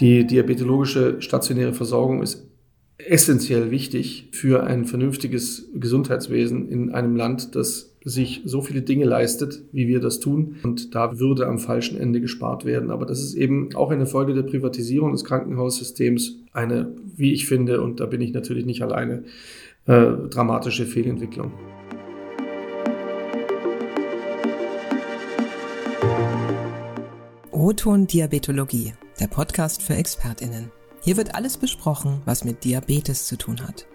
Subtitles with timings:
[0.00, 2.46] Die diabetologische stationäre Versorgung ist
[2.98, 9.62] essentiell wichtig für ein vernünftiges Gesundheitswesen in einem Land, das sich so viele Dinge leistet,
[9.72, 10.56] wie wir das tun.
[10.62, 12.90] Und da würde am falschen Ende gespart werden.
[12.90, 16.38] Aber das ist eben auch eine Folge der Privatisierung des Krankenhaussystems.
[16.52, 19.24] Eine, wie ich finde, und da bin ich natürlich nicht alleine,
[19.86, 21.52] äh, dramatische Fehlentwicklung.
[27.50, 30.72] O-Ton Diabetologie, der Podcast für ExpertInnen.
[31.00, 33.86] Hier wird alles besprochen, was mit Diabetes zu tun hat.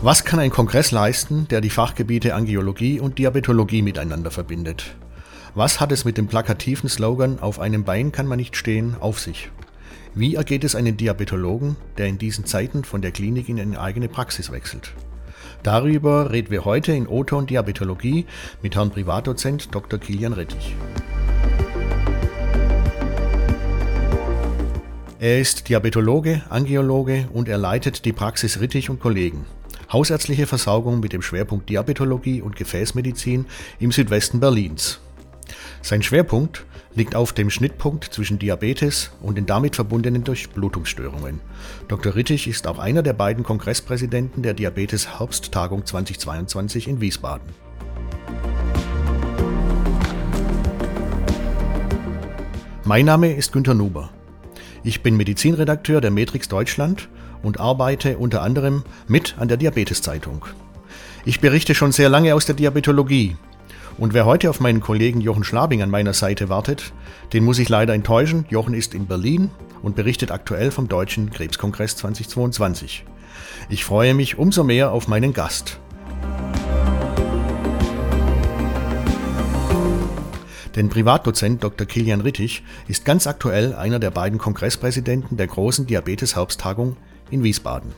[0.00, 4.96] Was kann ein Kongress leisten, der die Fachgebiete Angiologie und Diabetologie miteinander verbindet?
[5.54, 9.20] Was hat es mit dem plakativen Slogan Auf einem Bein kann man nicht stehen auf
[9.20, 9.52] sich?
[10.14, 14.08] Wie ergeht es einem Diabetologen, der in diesen Zeiten von der Klinik in eine eigene
[14.08, 14.92] Praxis wechselt?
[15.62, 18.26] Darüber reden wir heute in O-Ton Diabetologie
[18.62, 20.00] mit Herrn Privatdozent Dr.
[20.00, 20.74] Kilian Rettich.
[25.20, 29.46] Er ist Diabetologe, Angiologe und er leitet die Praxis Rittich und Kollegen.
[29.92, 33.46] Hausärztliche Versorgung mit dem Schwerpunkt Diabetologie und Gefäßmedizin
[33.78, 34.98] im Südwesten Berlins.
[35.80, 41.40] Sein Schwerpunkt liegt auf dem Schnittpunkt zwischen Diabetes und den damit verbundenen Durchblutungsstörungen.
[41.88, 42.14] Dr.
[42.14, 47.48] Rittich ist auch einer der beiden Kongresspräsidenten der Diabetes Herbsttagung 2022 in Wiesbaden.
[52.84, 54.10] Mein Name ist Günter Nuber.
[54.84, 57.08] Ich bin Medizinredakteur der Matrix Deutschland
[57.42, 60.44] und arbeite unter anderem mit an der Diabeteszeitung.
[61.24, 63.36] Ich berichte schon sehr lange aus der Diabetologie.
[63.98, 66.92] Und wer heute auf meinen Kollegen Jochen Schlabing an meiner Seite wartet,
[67.32, 68.46] den muss ich leider enttäuschen.
[68.48, 69.50] Jochen ist in Berlin
[69.82, 73.04] und berichtet aktuell vom Deutschen Krebskongress 2022.
[73.68, 75.78] Ich freue mich umso mehr auf meinen Gast.
[80.74, 81.86] Denn Privatdozent Dr.
[81.86, 86.96] Kilian Rittich ist ganz aktuell einer der beiden Kongresspräsidenten der großen Diabetes-Herbsttagung
[87.30, 87.92] in Wiesbaden.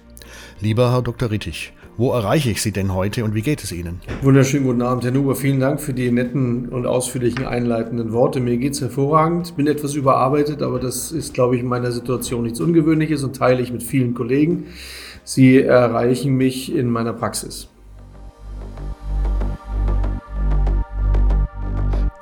[0.61, 1.31] Lieber Herr Dr.
[1.31, 4.01] Rittich, wo erreiche ich Sie denn heute und wie geht es Ihnen?
[4.23, 5.35] Wunderschönen guten Abend, Herr Nuber.
[5.37, 8.41] Vielen Dank für die netten und ausführlichen einleitenden Worte.
[8.41, 9.57] Mir geht es hervorragend.
[9.57, 13.63] Bin etwas überarbeitet, aber das ist, glaube ich, in meiner Situation nichts Ungewöhnliches und teile
[13.63, 14.67] ich mit vielen Kollegen.
[15.23, 17.69] Sie erreichen mich in meiner Praxis.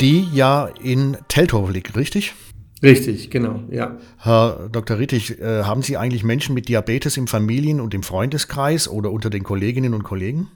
[0.00, 2.34] Die ja in Teltow liegt, richtig?
[2.82, 3.96] Richtig, genau, ja.
[4.18, 4.98] Herr Dr.
[4.98, 9.30] Rittig, äh, haben Sie eigentlich Menschen mit Diabetes im Familien- und im Freundeskreis oder unter
[9.30, 10.48] den Kolleginnen und Kollegen?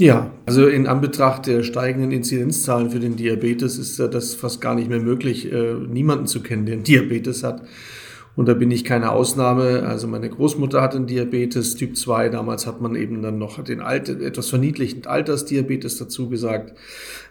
[0.00, 4.90] Ja, also in Anbetracht der steigenden Inzidenzzahlen für den Diabetes ist das fast gar nicht
[4.90, 7.62] mehr möglich, äh, niemanden zu kennen, der einen Diabetes hat.
[8.36, 9.84] Und da bin ich keine Ausnahme.
[9.86, 12.28] Also meine Großmutter hatte einen Diabetes Typ 2.
[12.28, 16.76] Damals hat man eben dann noch den Alt etwas verniedlichend Altersdiabetes dazu gesagt.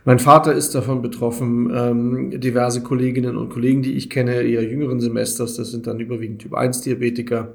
[0.04, 1.72] Mein Vater ist davon betroffen.
[1.74, 6.42] Ähm, diverse Kolleginnen und Kollegen, die ich kenne, eher jüngeren Semesters, das sind dann überwiegend
[6.42, 7.54] Typ 1 Diabetiker.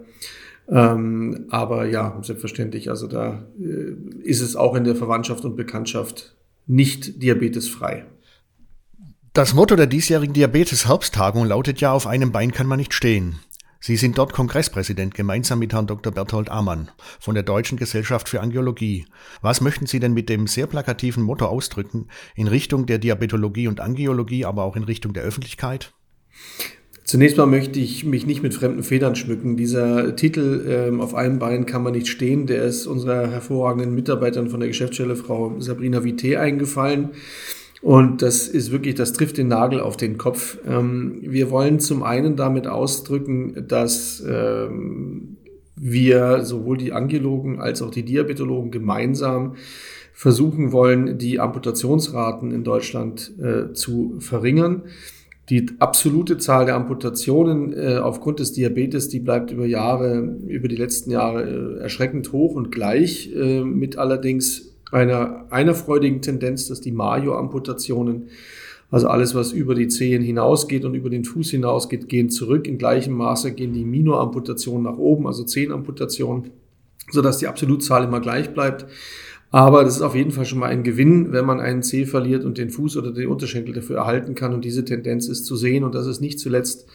[0.68, 6.36] Ähm, aber ja, selbstverständlich, also da äh, ist es auch in der Verwandtschaft und Bekanntschaft
[6.68, 8.04] nicht diabetesfrei.
[9.40, 13.36] Das Motto der diesjährigen Diabetes-Herbsttagung lautet ja, auf einem Bein kann man nicht stehen.
[13.80, 16.12] Sie sind dort Kongresspräsident gemeinsam mit Herrn Dr.
[16.12, 19.06] Berthold Amann von der Deutschen Gesellschaft für Angiologie.
[19.40, 23.80] Was möchten Sie denn mit dem sehr plakativen Motto ausdrücken in Richtung der Diabetologie und
[23.80, 25.94] Angiologie, aber auch in Richtung der Öffentlichkeit?
[27.04, 29.56] Zunächst mal möchte ich mich nicht mit fremden Federn schmücken.
[29.56, 34.50] Dieser Titel ähm, auf einem Bein kann man nicht stehen, der ist unserer hervorragenden Mitarbeiterin
[34.50, 37.12] von der Geschäftsstelle Frau Sabrina Vité eingefallen.
[37.82, 40.58] Und das ist wirklich, das trifft den Nagel auf den Kopf.
[40.66, 45.38] Ähm, wir wollen zum einen damit ausdrücken, dass ähm,
[45.76, 49.54] wir sowohl die Angiologen als auch die Diabetologen gemeinsam
[50.12, 54.82] versuchen wollen, die Amputationsraten in Deutschland äh, zu verringern.
[55.48, 60.76] Die absolute Zahl der Amputationen äh, aufgrund des Diabetes, die bleibt über Jahre, über die
[60.76, 66.80] letzten Jahre äh, erschreckend hoch und gleich, äh, mit allerdings einer, einer freudigen Tendenz, dass
[66.80, 68.28] die Mayo-Amputationen,
[68.90, 72.66] also alles, was über die Zehen hinausgeht und über den Fuß hinausgeht, gehen zurück.
[72.66, 76.50] In gleichem Maße gehen die Mino-Amputationen nach oben, also Zehenamputationen,
[77.10, 78.86] sodass die Absolutzahl immer gleich bleibt.
[79.52, 82.44] Aber das ist auf jeden Fall schon mal ein Gewinn, wenn man einen Zeh verliert
[82.44, 84.54] und den Fuß oder den Unterschenkel dafür erhalten kann.
[84.54, 85.82] Und diese Tendenz ist zu sehen.
[85.82, 86.86] Und das ist nicht zuletzt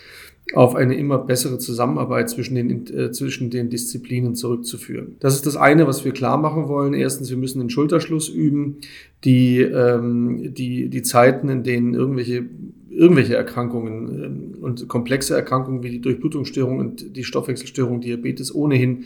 [0.54, 5.16] auf eine immer bessere Zusammenarbeit zwischen den, äh, zwischen den Disziplinen zurückzuführen.
[5.20, 6.94] Das ist das eine, was wir klar machen wollen.
[6.94, 8.78] Erstens, wir müssen den Schulterschluss üben.
[9.24, 12.46] Die, ähm, die, die Zeiten, in denen irgendwelche,
[12.92, 19.06] irgendwelche Erkrankungen ähm, und komplexe Erkrankungen wie die Durchblutungsstörung und die Stoffwechselstörung, Diabetes ohnehin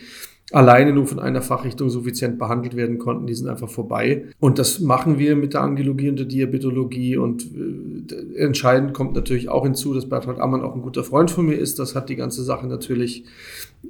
[0.52, 4.26] alleine nur von einer Fachrichtung suffizient behandelt werden konnten, die sind einfach vorbei.
[4.40, 7.18] Und das machen wir mit der Angiologie und der Diabetologie.
[7.18, 11.46] Und äh, entscheidend kommt natürlich auch hinzu, dass Bertrand Ammann auch ein guter Freund von
[11.46, 11.80] mir ist.
[11.80, 13.26] Das hat die ganze Sache natürlich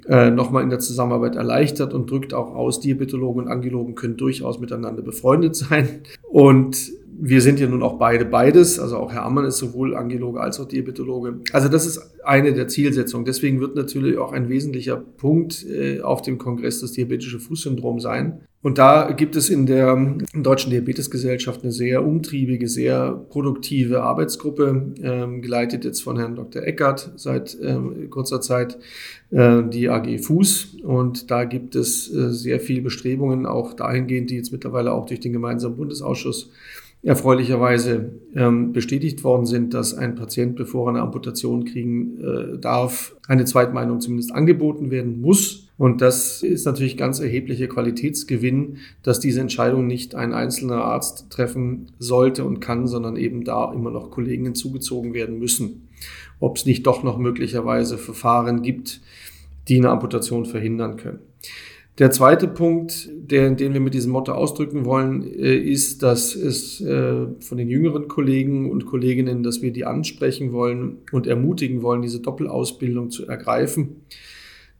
[0.06, 4.60] äh, nochmal in der Zusammenarbeit erleichtert und drückt auch aus, Diabetologen und Angiologen können durchaus
[4.60, 6.02] miteinander befreundet sein.
[6.28, 6.92] Und
[7.22, 10.58] wir sind ja nun auch beide beides, also auch Herr Ammann ist sowohl Angiologe als
[10.58, 11.40] auch Diabetologe.
[11.52, 13.26] Also das ist eine der Zielsetzungen.
[13.26, 18.40] Deswegen wird natürlich auch ein wesentlicher Punkt äh, auf dem Kongress das diabetische Fußsyndrom sein.
[18.62, 25.40] Und da gibt es in der Deutschen Diabetesgesellschaft eine sehr umtriebige, sehr produktive Arbeitsgruppe, ähm,
[25.40, 26.62] geleitet jetzt von Herrn Dr.
[26.62, 28.78] Eckert seit ähm, kurzer Zeit,
[29.30, 30.76] äh, die AG Fuß.
[30.82, 35.20] Und da gibt es äh, sehr viele Bestrebungen, auch dahingehend, die jetzt mittlerweile auch durch
[35.20, 36.50] den gemeinsamen Bundesausschuss
[37.02, 43.16] erfreulicherweise ähm, bestätigt worden sind, dass ein Patient, bevor er eine Amputation kriegen äh, darf,
[43.26, 45.68] eine Zweitmeinung zumindest angeboten werden muss.
[45.78, 51.86] Und das ist natürlich ganz erheblicher Qualitätsgewinn, dass diese Entscheidung nicht ein einzelner Arzt treffen
[51.98, 55.88] sollte und kann, sondern eben da immer noch Kollegen hinzugezogen werden müssen.
[56.38, 59.00] Ob es nicht doch noch möglicherweise Verfahren gibt,
[59.68, 61.20] die eine Amputation verhindern können.
[62.00, 66.80] Der zweite Punkt, der, den wir mit diesem Motto ausdrücken wollen, äh, ist, dass es
[66.80, 72.00] äh, von den jüngeren Kollegen und Kolleginnen, dass wir die ansprechen wollen und ermutigen wollen,
[72.00, 74.06] diese Doppelausbildung zu ergreifen.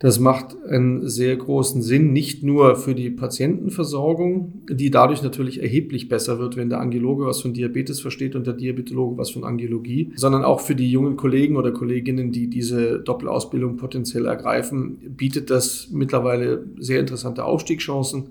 [0.00, 6.08] Das macht einen sehr großen Sinn, nicht nur für die Patientenversorgung, die dadurch natürlich erheblich
[6.08, 10.12] besser wird, wenn der Angiologe was von Diabetes versteht und der Diabetologe was von Angiologie,
[10.17, 15.91] sondern auch für die jungen Kollegen oder Kolleginnen, die diese Doppelausbildung potenziell ergreifen, bietet das
[15.93, 18.31] mittlerweile sehr interessante Aufstiegschancen.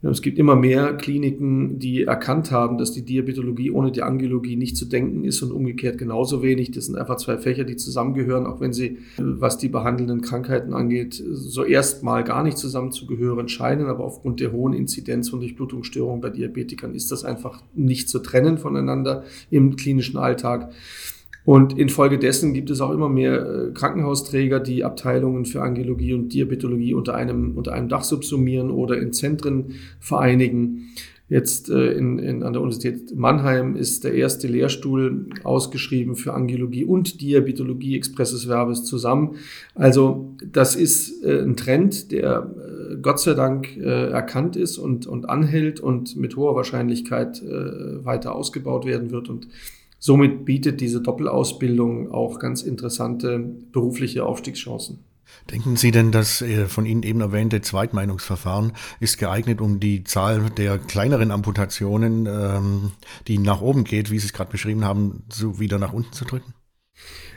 [0.00, 4.76] Es gibt immer mehr Kliniken, die erkannt haben, dass die Diabetologie ohne die Angiologie nicht
[4.76, 6.70] zu denken ist und umgekehrt genauso wenig.
[6.70, 11.20] Das sind einfach zwei Fächer, die zusammengehören, auch wenn sie, was die behandelnden Krankheiten angeht,
[11.32, 13.86] so erstmal gar nicht zusammenzugehören scheinen.
[13.86, 18.56] Aber aufgrund der hohen Inzidenz von Durchblutungsstörungen bei Diabetikern ist das einfach nicht zu trennen
[18.58, 20.70] voneinander im klinischen Alltag.
[21.48, 26.92] Und infolgedessen gibt es auch immer mehr äh, Krankenhausträger, die Abteilungen für Angiologie und Diabetologie
[26.92, 30.90] unter einem, unter einem Dach subsumieren oder in Zentren vereinigen.
[31.30, 36.84] Jetzt äh, in, in, an der Universität Mannheim ist der erste Lehrstuhl ausgeschrieben für Angiologie
[36.84, 39.36] und Diabetologie expresses Verbes zusammen.
[39.74, 42.50] Also das ist äh, ein Trend, der
[42.90, 48.86] äh, Gott sei Dank erkannt ist und, und anhält und mit hoher Wahrscheinlichkeit weiter ausgebaut
[48.86, 49.28] werden wird.
[49.28, 49.46] Und
[49.98, 53.38] Somit bietet diese Doppelausbildung auch ganz interessante
[53.72, 55.00] berufliche Aufstiegschancen.
[55.50, 60.50] Denken Sie denn, das äh, von Ihnen eben erwähnte Zweitmeinungsverfahren ist geeignet, um die Zahl
[60.56, 62.92] der kleineren Amputationen, ähm,
[63.26, 66.24] die nach oben geht, wie Sie es gerade beschrieben haben, so wieder nach unten zu
[66.24, 66.54] drücken?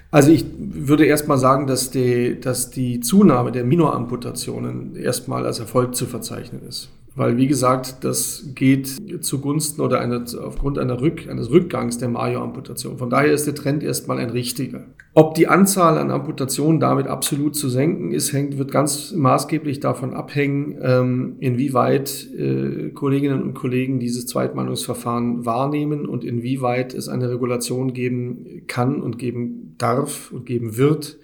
[0.09, 5.95] Also ich würde erstmal sagen, dass die, dass die Zunahme der Minoramputationen erstmal als Erfolg
[5.95, 6.89] zu verzeichnen ist.
[7.13, 12.97] Weil, wie gesagt, das geht zugunsten oder eine, aufgrund einer Rück, eines Rückgangs der Mayo-Amputation.
[12.97, 14.85] Von daher ist der Trend erstmal ein richtiger.
[15.13, 20.13] Ob die Anzahl an Amputationen damit absolut zu senken ist, hängt, wird ganz maßgeblich davon
[20.13, 27.91] abhängen, ähm, inwieweit äh, Kolleginnen und Kollegen dieses Zweitmeinungsverfahren wahrnehmen und inwieweit es eine Regulation
[27.91, 31.17] geben kann und geben darf und geben wird,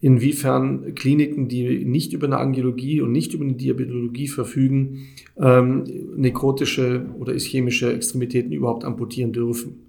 [0.00, 5.84] inwiefern Kliniken, die nicht über eine Angiologie und nicht über eine Diabetologie verfügen, ähm,
[6.16, 9.88] nekrotische oder ischämische Extremitäten überhaupt amputieren dürfen.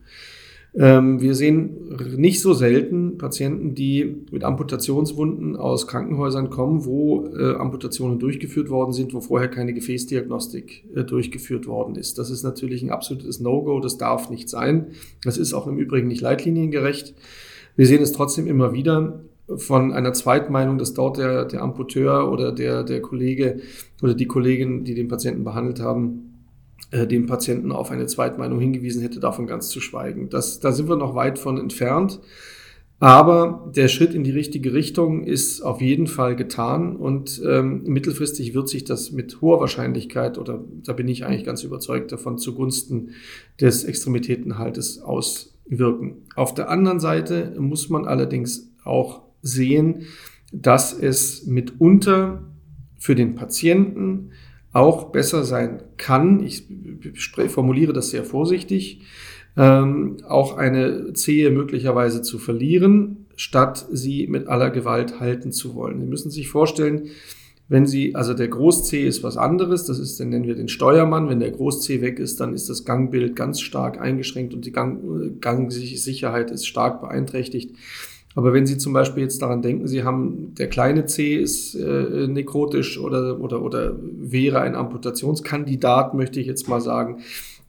[0.75, 7.55] Ähm, wir sehen nicht so selten Patienten, die mit Amputationswunden aus Krankenhäusern kommen, wo äh,
[7.55, 12.19] Amputationen durchgeführt worden sind, wo vorher keine Gefäßdiagnostik äh, durchgeführt worden ist.
[12.19, 14.87] Das ist natürlich ein absolutes No-Go, das darf nicht sein.
[15.23, 17.15] Das ist auch im Übrigen nicht leitliniengerecht.
[17.75, 19.23] Wir sehen es trotzdem immer wieder,
[19.55, 23.59] von einer Zweitmeinung, dass dort der, der Amputeur oder der, der Kollege
[24.01, 26.45] oder die Kollegin, die den Patienten behandelt haben,
[26.91, 30.29] äh, den Patienten auf eine Zweitmeinung hingewiesen hätte, davon ganz zu schweigen.
[30.29, 32.19] Das, da sind wir noch weit von entfernt.
[33.01, 38.53] Aber der Schritt in die richtige Richtung ist auf jeden Fall getan und ähm, mittelfristig
[38.53, 43.11] wird sich das mit hoher Wahrscheinlichkeit, oder da bin ich eigentlich ganz überzeugt davon, zugunsten
[43.61, 46.23] des Extremitätenhaltes auswirken.
[46.35, 50.03] Auf der anderen Seite muss man allerdings auch sehen,
[50.51, 52.43] dass es mitunter
[52.97, 54.31] für den Patienten
[54.71, 56.67] auch besser sein kann, ich
[57.47, 59.01] formuliere das sehr vorsichtig,
[59.57, 65.99] ähm, auch eine Zehe möglicherweise zu verlieren, statt sie mit aller Gewalt halten zu wollen.
[66.01, 67.09] Sie müssen sich vorstellen,
[67.69, 71.29] wenn Sie, also der Groß-C ist was anderes, das ist, dann nennen wir den Steuermann.
[71.29, 75.39] Wenn der Groß-C weg ist, dann ist das Gangbild ganz stark eingeschränkt und die Gang,
[75.39, 77.75] Gangsicherheit ist stark beeinträchtigt.
[78.35, 82.27] Aber wenn Sie zum Beispiel jetzt daran denken, Sie haben, der kleine C ist äh,
[82.27, 87.21] nekrotisch oder, oder, oder wäre ein Amputationskandidat, möchte ich jetzt mal sagen,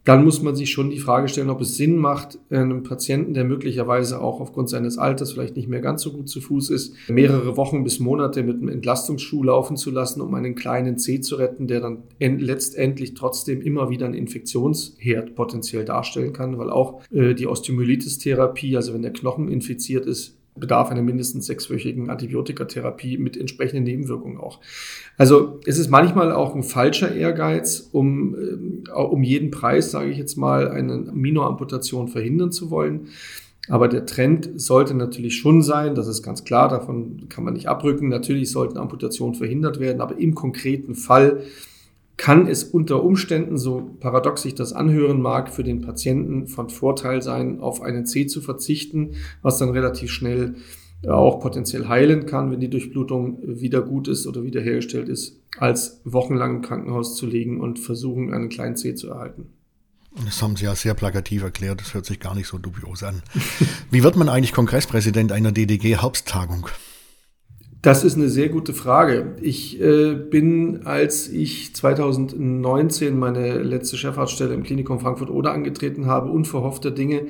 [0.05, 3.45] dann muss man sich schon die Frage stellen, ob es Sinn macht, einem Patienten, der
[3.45, 7.57] möglicherweise auch aufgrund seines Alters vielleicht nicht mehr ganz so gut zu Fuß ist, mehrere
[7.59, 11.69] Wochen bis Monate mit einem Entlastungsschuh laufen zu lassen, um einen kleinen C zu retten,
[11.69, 17.47] der dann letztendlich trotzdem immer wieder einen Infektionsherd potenziell darstellen kann, weil auch äh, die
[17.47, 24.39] Osteomyelitis-Therapie, also wenn der Knochen infiziert ist, bedarf einer mindestens sechswöchigen Antibiotikatherapie mit entsprechenden Nebenwirkungen
[24.39, 24.61] auch.
[25.17, 30.19] Also es ist manchmal auch ein falscher Ehrgeiz, um, äh, um jeden Preis, sage ich
[30.19, 33.09] jetzt mal, eine Minoamputation verhindern zu wollen.
[33.69, 37.69] Aber der Trend sollte natürlich schon sein, das ist ganz klar, davon kann man nicht
[37.69, 38.09] abrücken.
[38.09, 41.45] Natürlich sollten Amputationen verhindert werden, aber im konkreten Fall
[42.17, 47.23] kann es unter Umständen, so paradox sich das anhören mag, für den Patienten von Vorteil
[47.23, 49.13] sein, auf einen C zu verzichten,
[49.43, 50.57] was dann relativ schnell
[51.03, 56.01] äh, auch potenziell heilen kann, wenn die Durchblutung wieder gut ist oder wiederhergestellt ist, als
[56.05, 59.47] wochenlang im Krankenhaus zu liegen und versuchen, einen kleinen C zu erhalten.
[60.25, 63.23] Das haben Sie ja sehr plakativ erklärt, das hört sich gar nicht so dubios an.
[63.91, 66.67] Wie wird man eigentlich Kongresspräsident einer DDG-Herbsttagung?
[67.83, 69.37] Das ist eine sehr gute Frage.
[69.41, 76.91] Ich äh, bin, als ich 2019 meine letzte Chefarztstelle im Klinikum Frankfurt-Oder angetreten habe, unverhoffter
[76.91, 77.29] Dinge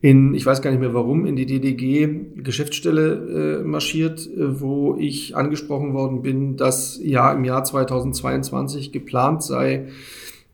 [0.00, 5.92] in, ich weiß gar nicht mehr warum, in die DDG-Geschäftsstelle äh, marschiert, wo ich angesprochen
[5.92, 9.88] worden bin, dass ja im Jahr 2022 geplant sei,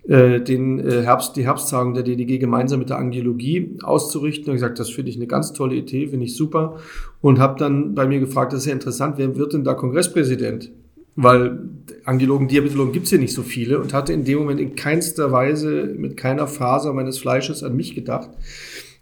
[0.08, 4.50] den äh, Herbst, die Herbsttagung der DDG gemeinsam mit der Angiologie auszurichten.
[4.50, 6.76] Und gesagt, das finde ich eine ganz tolle Idee, finde ich super.
[7.20, 10.70] Und habe dann bei mir gefragt, das ist ja interessant, wer wird denn da Kongresspräsident?
[11.16, 11.58] Weil
[12.04, 15.32] Angiologen, Diabetologen gibt es hier nicht so viele und hatte in dem Moment in keinster
[15.32, 18.30] Weise mit keiner Faser meines Fleisches an mich gedacht.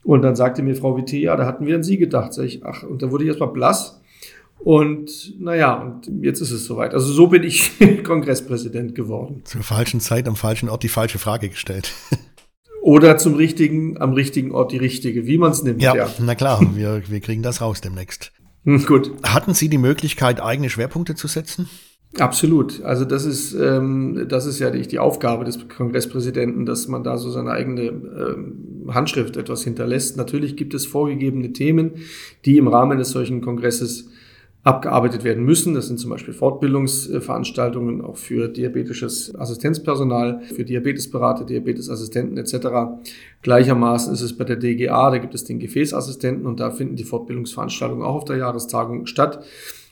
[0.04, 2.32] Und dann sagte mir Frau Witte, ja, da hatten wir an Sie gedacht.
[2.32, 4.00] Sag ich, ach, und da wurde ich erstmal blass
[4.64, 6.94] und naja, und jetzt ist es soweit.
[6.94, 7.72] Also so bin ich
[8.04, 9.42] Kongresspräsident geworden.
[9.44, 11.92] Zur falschen Zeit am falschen Ort die falsche Frage gestellt.
[12.82, 15.82] Oder zum richtigen, am richtigen Ort die richtige, wie man es nimmt.
[15.82, 18.32] Ja, ja, na klar, wir, wir kriegen das raus demnächst.
[18.64, 19.12] Hm, gut.
[19.22, 21.68] Hatten Sie die Möglichkeit, eigene Schwerpunkte zu setzen?
[22.18, 22.82] Absolut.
[22.82, 27.18] Also das ist, ähm, das ist ja die, die Aufgabe des Kongresspräsidenten, dass man da
[27.18, 30.16] so seine eigene ähm, Handschrift etwas hinterlässt.
[30.16, 31.92] Natürlich gibt es vorgegebene Themen,
[32.46, 34.08] die im Rahmen des solchen Kongresses
[34.64, 35.74] abgearbeitet werden müssen.
[35.74, 42.68] Das sind zum Beispiel Fortbildungsveranstaltungen auch für diabetisches Assistenzpersonal, für Diabetesberater, Diabetesassistenten etc.
[43.42, 47.04] Gleichermaßen ist es bei der DGA, da gibt es den Gefäßassistenten und da finden die
[47.04, 49.44] Fortbildungsveranstaltungen auch auf der Jahrestagung statt.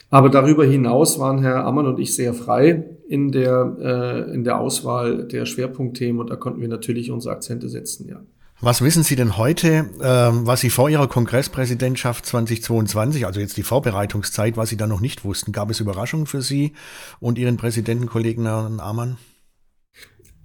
[0.09, 4.59] Aber darüber hinaus waren Herr Ammann und ich sehr frei in der, äh, in der
[4.59, 8.23] Auswahl der Schwerpunktthemen und da konnten wir natürlich unsere Akzente setzen, ja.
[8.64, 13.64] Was wissen Sie denn heute, ähm, was Sie vor Ihrer Kongresspräsidentschaft 2022, also jetzt die
[13.64, 15.50] Vorbereitungszeit, was Sie da noch nicht wussten?
[15.50, 16.73] Gab es Überraschungen für Sie
[17.19, 19.16] und Ihren Präsidentenkollegen Herrn Ammann?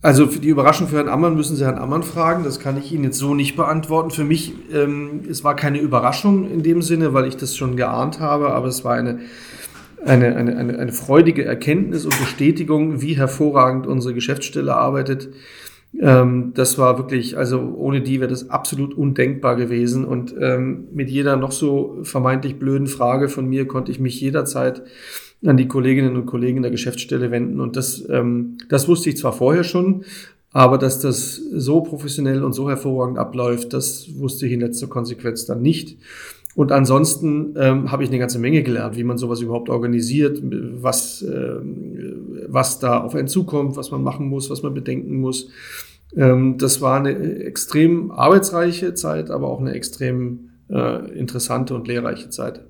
[0.01, 2.43] Also für die Überraschung für Herrn Ammann müssen Sie Herrn Ammann fragen.
[2.43, 4.09] Das kann ich Ihnen jetzt so nicht beantworten.
[4.09, 8.19] Für mich, ähm, es war keine Überraschung in dem Sinne, weil ich das schon geahnt
[8.19, 9.19] habe, aber es war eine,
[10.03, 15.29] eine, eine, eine, eine freudige Erkenntnis und Bestätigung, wie hervorragend unsere Geschäftsstelle arbeitet
[15.99, 20.05] ähm, das war wirklich, also ohne die wäre das absolut undenkbar gewesen.
[20.05, 24.83] Und ähm, mit jeder noch so vermeintlich blöden Frage von mir konnte ich mich jederzeit
[25.45, 27.59] an die Kolleginnen und Kollegen der Geschäftsstelle wenden.
[27.59, 30.03] Und das, ähm, das wusste ich zwar vorher schon,
[30.51, 35.45] aber dass das so professionell und so hervorragend abläuft, das wusste ich in letzter Konsequenz
[35.45, 35.97] dann nicht.
[36.55, 41.21] Und ansonsten ähm, habe ich eine ganze Menge gelernt, wie man sowas überhaupt organisiert, was,
[41.21, 41.59] äh,
[42.47, 45.49] was da auf einen zukommt, was man machen muss, was man bedenken muss.
[46.15, 52.29] Ähm, das war eine extrem arbeitsreiche Zeit, aber auch eine extrem äh, interessante und lehrreiche
[52.29, 52.61] Zeit.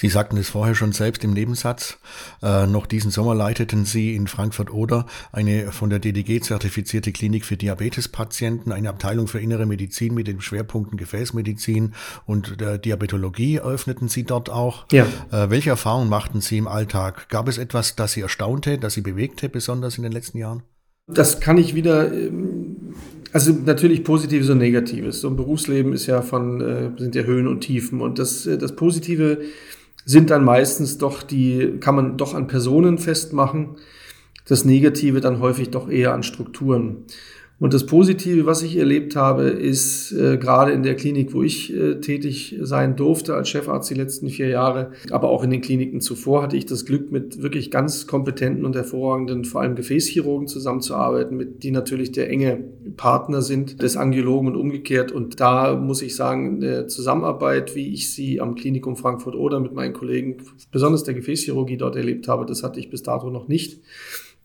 [0.00, 1.98] Sie sagten es vorher schon selbst im Nebensatz.
[2.42, 7.58] Äh, noch diesen Sommer leiteten Sie in Frankfurt-Oder eine von der DDG zertifizierte Klinik für
[7.58, 11.92] Diabetespatienten, eine Abteilung für innere Medizin mit den Schwerpunkten Gefäßmedizin
[12.24, 14.86] und der Diabetologie eröffneten Sie dort auch.
[14.90, 15.04] Ja.
[15.30, 17.28] Äh, welche Erfahrungen machten Sie im Alltag?
[17.28, 20.62] Gab es etwas, das Sie erstaunte, das Sie bewegte, besonders in den letzten Jahren?
[21.08, 22.94] Das kann ich wieder, ähm,
[23.34, 25.20] also natürlich Positives und Negatives.
[25.20, 28.00] So ein Berufsleben ist ja von, äh, sind ja Höhen und Tiefen.
[28.00, 29.42] Und das, äh, das Positive
[30.04, 33.76] sind dann meistens doch die, kann man doch an Personen festmachen.
[34.46, 37.04] Das Negative dann häufig doch eher an Strukturen.
[37.60, 41.76] Und das Positive, was ich erlebt habe, ist äh, gerade in der Klinik, wo ich
[41.76, 46.00] äh, tätig sein durfte als Chefarzt die letzten vier Jahre, aber auch in den Kliniken
[46.00, 51.36] zuvor hatte ich das Glück, mit wirklich ganz kompetenten und hervorragenden, vor allem Gefäßchirurgen zusammenzuarbeiten,
[51.36, 52.64] mit die natürlich der enge
[52.96, 55.12] Partner sind des Angiologen und umgekehrt.
[55.12, 59.74] Und da muss ich sagen, der Zusammenarbeit, wie ich sie am Klinikum Frankfurt oder mit
[59.74, 60.38] meinen Kollegen,
[60.72, 63.80] besonders der Gefäßchirurgie dort erlebt habe, das hatte ich bis dato noch nicht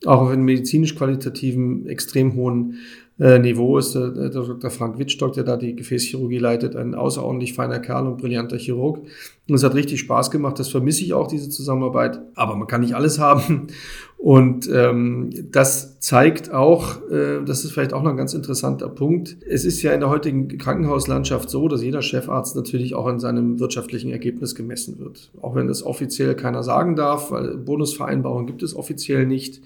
[0.05, 2.79] auch auf einem medizinisch qualitativen, extrem hohen
[3.17, 4.69] äh, Niveau ist äh, der Dr.
[4.69, 8.99] Frank Wittstock, der da die Gefäßchirurgie leitet, ein außerordentlich feiner Kerl und brillanter Chirurg.
[9.47, 10.59] Und es hat richtig Spaß gemacht.
[10.59, 12.19] Das vermisse ich auch, diese Zusammenarbeit.
[12.35, 13.67] Aber man kann nicht alles haben.
[14.17, 19.37] Und ähm, das zeigt auch, äh, das ist vielleicht auch noch ein ganz interessanter Punkt.
[19.47, 23.59] Es ist ja in der heutigen Krankenhauslandschaft so, dass jeder Chefarzt natürlich auch an seinem
[23.59, 25.29] wirtschaftlichen Ergebnis gemessen wird.
[25.41, 29.61] Auch wenn das offiziell keiner sagen darf, weil Bonusvereinbarungen gibt es offiziell nicht.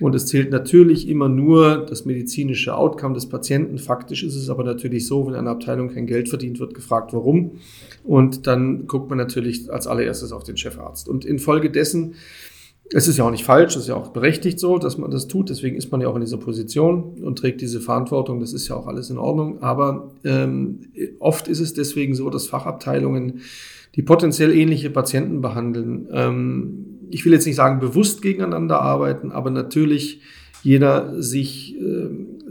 [0.00, 3.76] Und es zählt natürlich immer nur das medizinische Outcome des Patienten.
[3.76, 7.58] Faktisch ist es aber natürlich so, wenn eine Abteilung kein Geld verdient, wird gefragt, warum.
[8.02, 11.06] Und dann guckt man natürlich als allererstes auf den Chefarzt.
[11.06, 12.14] Und infolgedessen,
[12.92, 15.28] es ist ja auch nicht falsch, es ist ja auch berechtigt so, dass man das
[15.28, 15.48] tut.
[15.48, 18.40] Deswegen ist man ja auch in dieser Position und trägt diese Verantwortung.
[18.40, 19.62] Das ist ja auch alles in Ordnung.
[19.62, 20.80] Aber ähm,
[21.20, 23.42] oft ist es deswegen so, dass Fachabteilungen,
[23.94, 29.50] die potenziell ähnliche Patienten behandeln, ähm, ich will jetzt nicht sagen bewusst gegeneinander arbeiten, aber
[29.50, 30.20] natürlich
[30.62, 32.08] jeder sich äh,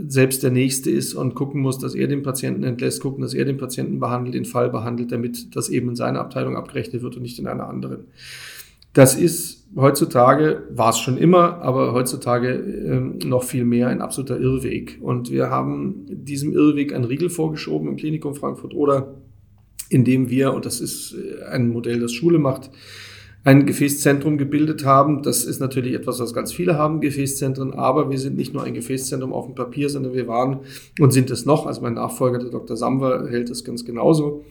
[0.07, 3.45] selbst der Nächste ist und gucken muss, dass er den Patienten entlässt, gucken, dass er
[3.45, 7.21] den Patienten behandelt, den Fall behandelt, damit das eben in seiner Abteilung abgerechnet wird und
[7.21, 8.05] nicht in einer anderen.
[8.99, 14.37] Das ist heutzutage, war es schon immer, aber heutzutage äh, noch viel mehr ein absoluter
[14.37, 14.99] Irrweg.
[15.01, 19.13] Und wir haben diesem Irrweg einen Riegel vorgeschoben im Klinikum Frankfurt oder
[19.87, 22.71] indem wir, und das ist äh, ein Modell, das Schule macht,
[23.45, 25.23] ein Gefäßzentrum gebildet haben.
[25.23, 28.73] Das ist natürlich etwas, was ganz viele haben, Gefäßzentren, aber wir sind nicht nur ein
[28.73, 30.59] Gefäßzentrum auf dem Papier, sondern wir waren
[30.99, 32.75] und sind es noch, also mein Nachfolger, der Dr.
[32.75, 34.43] Samwer, hält es ganz genauso.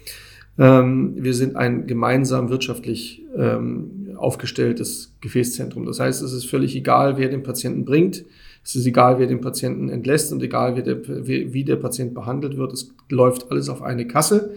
[0.58, 5.86] Ähm, wir sind ein gemeinsam wirtschaftlich ähm, aufgestelltes Gefäßzentrum.
[5.86, 8.24] Das heißt, es ist völlig egal, wer den Patienten bringt.
[8.64, 12.56] Es ist egal, wer den Patienten entlässt und egal, wie der, wie der Patient behandelt
[12.56, 12.72] wird.
[12.72, 14.54] Es läuft alles auf eine Kasse.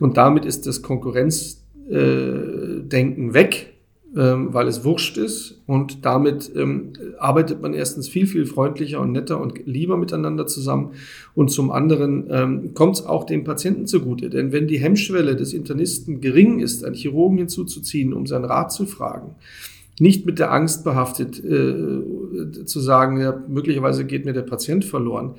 [0.00, 3.75] Und damit ist das Konkurrenz äh, Denken weg,
[4.14, 5.60] ähm, weil es wurscht ist.
[5.66, 10.92] Und damit ähm, arbeitet man erstens viel, viel freundlicher und netter und lieber miteinander zusammen.
[11.34, 14.30] Und zum anderen ähm, kommt es auch dem Patienten zugute.
[14.30, 18.86] Denn wenn die Hemmschwelle des Internisten gering ist, einen Chirurgen hinzuzuziehen, um seinen Rat zu
[18.86, 19.34] fragen,
[19.98, 25.34] nicht mit der Angst behaftet äh, zu sagen, ja, möglicherweise geht mir der Patient verloren,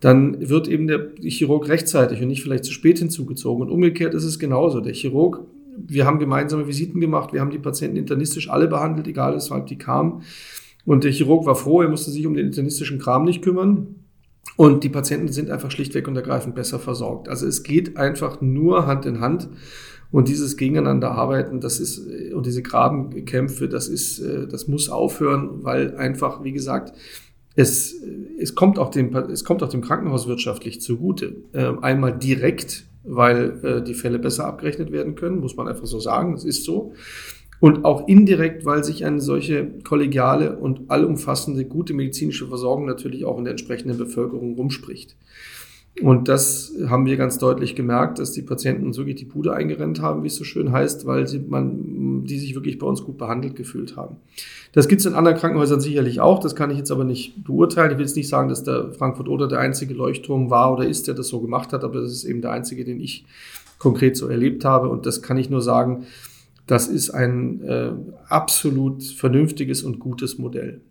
[0.00, 3.62] dann wird eben der Chirurg rechtzeitig und nicht vielleicht zu spät hinzugezogen.
[3.62, 4.80] Und umgekehrt ist es genauso.
[4.80, 5.40] Der Chirurg
[5.86, 9.78] wir haben gemeinsame Visiten gemacht, wir haben die Patienten internistisch alle behandelt, egal weshalb die
[9.78, 10.22] kamen.
[10.84, 13.96] Und der Chirurg war froh, er musste sich um den internistischen Kram nicht kümmern.
[14.56, 17.28] Und die Patienten sind einfach schlichtweg und ergreifend besser versorgt.
[17.28, 19.48] Also es geht einfach nur Hand in Hand.
[20.10, 22.00] Und dieses Gegeneinander arbeiten, das ist,
[22.32, 26.94] und diese Grabenkämpfe, das ist, das muss aufhören, weil einfach, wie gesagt,
[27.54, 27.94] es,
[28.38, 31.36] es kommt auch dem, es kommt auch dem Krankenhaus wirtschaftlich zugute.
[31.52, 36.00] Ähm, einmal direkt weil äh, die Fälle besser abgerechnet werden können, muss man einfach so
[36.00, 36.92] sagen, es ist so.
[37.60, 43.38] Und auch indirekt, weil sich eine solche kollegiale und allumfassende gute medizinische Versorgung natürlich auch
[43.38, 45.16] in der entsprechenden Bevölkerung rumspricht.
[46.02, 50.00] Und das haben wir ganz deutlich gemerkt, dass die Patienten uns wirklich die Pude eingerennt
[50.00, 53.18] haben, wie es so schön heißt, weil sie, man, die sich wirklich bei uns gut
[53.18, 54.16] behandelt gefühlt haben.
[54.72, 57.90] Das gibt es in anderen Krankenhäusern sicherlich auch, das kann ich jetzt aber nicht beurteilen.
[57.90, 61.08] Ich will jetzt nicht sagen, dass der Frankfurt oder der einzige Leuchtturm war oder ist,
[61.08, 63.24] der das so gemacht hat, aber das ist eben der einzige, den ich
[63.78, 64.88] konkret so erlebt habe.
[64.88, 66.06] Und das kann ich nur sagen,
[66.66, 67.92] das ist ein äh,
[68.28, 70.82] absolut vernünftiges und gutes Modell.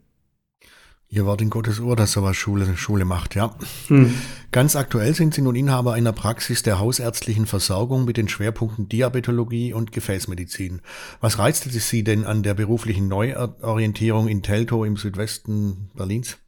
[1.10, 3.56] Ihr Wort in Gottes Ohr, dass sowas Schule, Schule macht, ja.
[3.88, 4.13] Hm.
[4.52, 9.74] Ganz aktuell sind Sie nun Inhaber einer Praxis der hausärztlichen Versorgung mit den Schwerpunkten Diabetologie
[9.74, 10.82] und Gefäßmedizin.
[11.22, 16.39] Was reizte Sie denn an der beruflichen Neuorientierung in Teltow im Südwesten Berlins?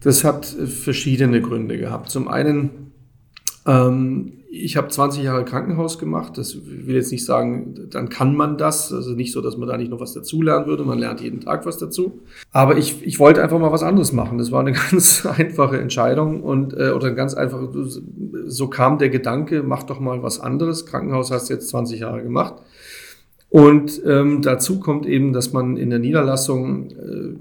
[0.00, 2.10] Das hat verschiedene Gründe gehabt.
[2.10, 2.91] Zum einen
[3.66, 6.36] ähm, ich habe 20 Jahre Krankenhaus gemacht.
[6.36, 8.92] Das will jetzt nicht sagen, dann kann man das.
[8.92, 10.84] Also nicht so, dass man da nicht noch was dazulernen würde.
[10.84, 12.20] Man lernt jeden Tag was dazu.
[12.52, 14.36] Aber ich, ich wollte einfach mal was anderes machen.
[14.36, 17.60] Das war eine ganz einfache Entscheidung und äh, oder ein ganz einfach.
[18.46, 20.84] So kam der Gedanke, mach doch mal was anderes.
[20.84, 22.56] Krankenhaus hast du jetzt 20 Jahre gemacht.
[23.48, 27.36] Und ähm, dazu kommt eben, dass man in der Niederlassung äh,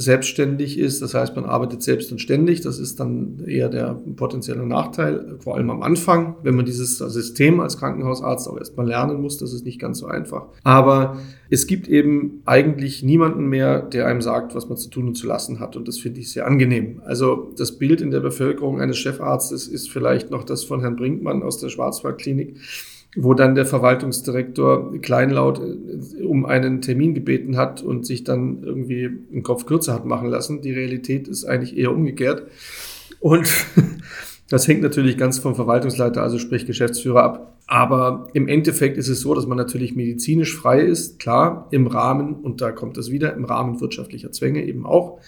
[0.00, 1.02] selbstständig ist.
[1.02, 2.62] Das heißt, man arbeitet selbst und ständig.
[2.62, 7.60] Das ist dann eher der potenzielle Nachteil, vor allem am Anfang, wenn man dieses System
[7.60, 9.36] als Krankenhausarzt auch erstmal lernen muss.
[9.36, 10.46] Das ist nicht ganz so einfach.
[10.64, 11.18] Aber
[11.50, 15.26] es gibt eben eigentlich niemanden mehr, der einem sagt, was man zu tun und zu
[15.26, 15.76] lassen hat.
[15.76, 17.02] Und das finde ich sehr angenehm.
[17.04, 21.42] Also das Bild in der Bevölkerung eines Chefarztes ist vielleicht noch das von Herrn Brinkmann
[21.42, 22.56] aus der Schwarzwaldklinik
[23.16, 29.10] wo dann der Verwaltungsdirektor kleinlaut äh, um einen Termin gebeten hat und sich dann irgendwie
[29.32, 30.62] einen Kopf kürzer hat machen lassen.
[30.62, 32.46] Die Realität ist eigentlich eher umgekehrt.
[33.18, 33.48] Und
[34.48, 37.58] das hängt natürlich ganz vom Verwaltungsleiter, also sprich Geschäftsführer ab.
[37.66, 42.34] Aber im Endeffekt ist es so, dass man natürlich medizinisch frei ist, klar, im Rahmen,
[42.34, 45.20] und da kommt das wieder, im Rahmen wirtschaftlicher Zwänge eben auch.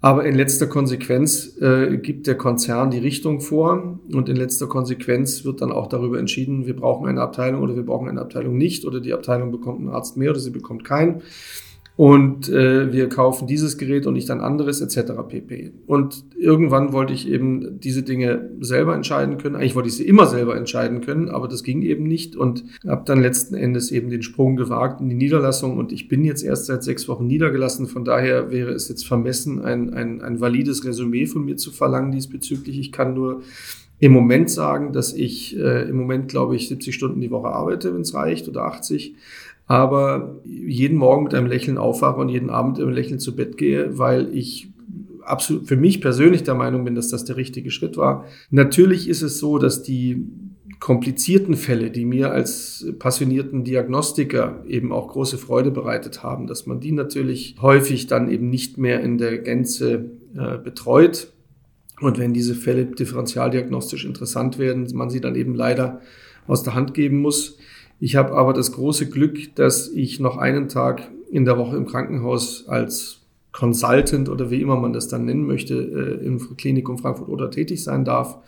[0.00, 5.44] Aber in letzter Konsequenz äh, gibt der Konzern die Richtung vor und in letzter Konsequenz
[5.44, 8.84] wird dann auch darüber entschieden, wir brauchen eine Abteilung oder wir brauchen eine Abteilung nicht
[8.84, 11.22] oder die Abteilung bekommt einen Arzt mehr oder sie bekommt keinen
[11.98, 15.14] und äh, wir kaufen dieses Gerät und nicht ein anderes etc.
[15.26, 15.72] pp.
[15.88, 19.56] Und irgendwann wollte ich eben diese Dinge selber entscheiden können.
[19.56, 23.02] Eigentlich wollte ich sie immer selber entscheiden können, aber das ging eben nicht und habe
[23.04, 26.66] dann letzten Endes eben den Sprung gewagt in die Niederlassung und ich bin jetzt erst
[26.66, 27.88] seit sechs Wochen niedergelassen.
[27.88, 32.12] Von daher wäre es jetzt vermessen, ein, ein, ein valides Resümee von mir zu verlangen
[32.12, 32.78] diesbezüglich.
[32.78, 33.42] Ich kann nur
[33.98, 37.92] im Moment sagen, dass ich äh, im Moment, glaube ich, 70 Stunden die Woche arbeite,
[37.92, 39.16] wenn es reicht, oder 80
[39.68, 43.58] aber jeden Morgen mit einem Lächeln aufwache und jeden Abend mit einem Lächeln zu Bett
[43.58, 44.72] gehe, weil ich
[45.22, 48.24] absolut für mich persönlich der Meinung bin, dass das der richtige Schritt war.
[48.50, 50.26] Natürlich ist es so, dass die
[50.80, 56.80] komplizierten Fälle, die mir als passionierten Diagnostiker eben auch große Freude bereitet haben, dass man
[56.80, 61.32] die natürlich häufig dann eben nicht mehr in der Gänze äh, betreut.
[62.00, 66.00] Und wenn diese Fälle differentialdiagnostisch interessant werden, man sie dann eben leider
[66.46, 67.58] aus der Hand geben muss.
[68.00, 71.86] Ich habe aber das große Glück, dass ich noch einen Tag in der Woche im
[71.86, 73.20] Krankenhaus als
[73.52, 77.82] Consultant oder wie immer man das dann nennen möchte, äh, im Klinikum Frankfurt oder tätig
[77.82, 78.38] sein darf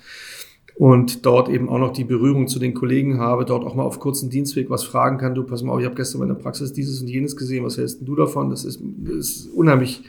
[0.77, 4.01] und dort eben auch noch die Berührung zu den Kollegen habe, dort auch mal auf
[4.01, 5.35] kurzen Dienstweg was fragen kann.
[5.35, 7.77] Du, pass mal auf, ich habe gestern in der Praxis dieses und jenes gesehen, was
[7.77, 8.51] hältst du davon?
[8.51, 10.03] Das ist, das ist unheimlich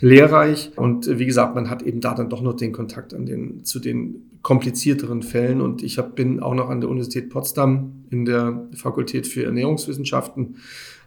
[0.00, 0.72] lehrreich.
[0.76, 3.78] Und wie gesagt, man hat eben da dann doch noch den Kontakt an den, zu
[3.78, 5.60] den komplizierteren Fällen.
[5.60, 10.56] Und ich hab, bin auch noch an der Universität Potsdam in der Fakultät für Ernährungswissenschaften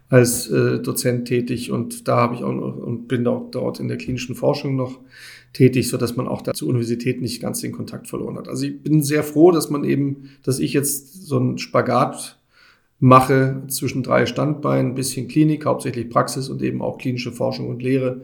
[0.09, 3.87] als äh, Dozent tätig und da habe ich auch noch und bin auch dort in
[3.87, 4.99] der klinischen Forschung noch
[5.53, 8.47] tätig, so dass man auch da zur Universität nicht ganz den Kontakt verloren hat.
[8.47, 12.39] Also ich bin sehr froh, dass man eben, dass ich jetzt so einen Spagat
[12.99, 17.81] mache zwischen drei Standbeinen, ein bisschen Klinik, hauptsächlich Praxis und eben auch klinische Forschung und
[17.81, 18.21] Lehre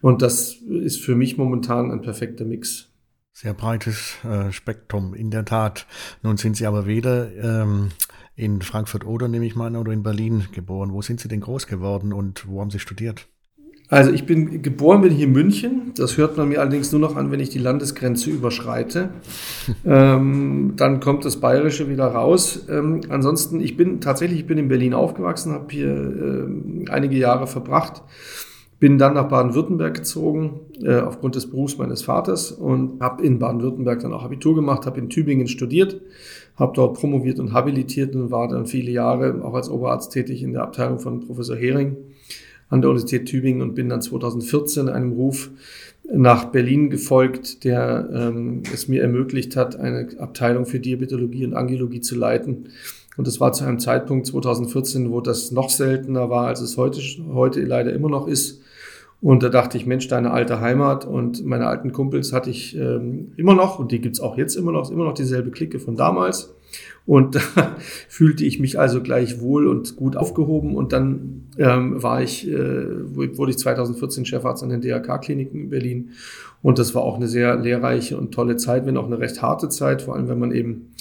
[0.00, 2.88] und das ist für mich momentan ein perfekter Mix.
[3.32, 5.86] Sehr breites äh, Spektrum, in der Tat.
[6.22, 7.90] Nun sind Sie aber weder ähm,
[8.34, 10.92] in Frankfurt oder, nehme ich mal an, oder in Berlin geboren.
[10.92, 13.28] Wo sind Sie denn groß geworden und wo haben Sie studiert?
[13.90, 15.92] Also ich bin geboren bin hier in München.
[15.96, 19.10] Das hört man mir allerdings nur noch an, wenn ich die Landesgrenze überschreite.
[19.86, 22.66] ähm, dann kommt das Bayerische wieder raus.
[22.68, 27.46] Ähm, ansonsten, ich bin tatsächlich, ich bin in Berlin aufgewachsen, habe hier äh, einige Jahre
[27.46, 28.02] verbracht
[28.80, 34.00] bin dann nach Baden-Württemberg gezogen, äh, aufgrund des Berufs meines Vaters und habe in Baden-Württemberg
[34.00, 36.00] dann auch Abitur gemacht, habe in Tübingen studiert,
[36.56, 40.52] habe dort promoviert und habilitiert und war dann viele Jahre auch als Oberarzt tätig in
[40.52, 41.96] der Abteilung von Professor Hering
[42.68, 45.50] an der Universität Tübingen und bin dann 2014 einem Ruf
[46.10, 52.00] nach Berlin gefolgt, der ähm, es mir ermöglicht hat, eine Abteilung für Diabetologie und Angiologie
[52.00, 52.68] zu leiten.
[53.16, 57.00] Und das war zu einem Zeitpunkt 2014, wo das noch seltener war, als es heute,
[57.32, 58.62] heute leider immer noch ist.
[59.20, 63.32] Und da dachte ich, Mensch, deine alte Heimat und meine alten Kumpels hatte ich ähm,
[63.36, 66.54] immer noch und die gibt's auch jetzt immer noch, immer noch dieselbe Clique von damals.
[67.04, 67.76] Und da
[68.08, 70.76] fühlte ich mich also gleich wohl und gut aufgehoben.
[70.76, 76.10] Und dann ähm, war ich, äh, wurde ich 2014 Chefarzt an den DRK-Kliniken in Berlin.
[76.62, 79.68] Und das war auch eine sehr lehrreiche und tolle Zeit, wenn auch eine recht harte
[79.68, 80.92] Zeit, vor allem wenn man eben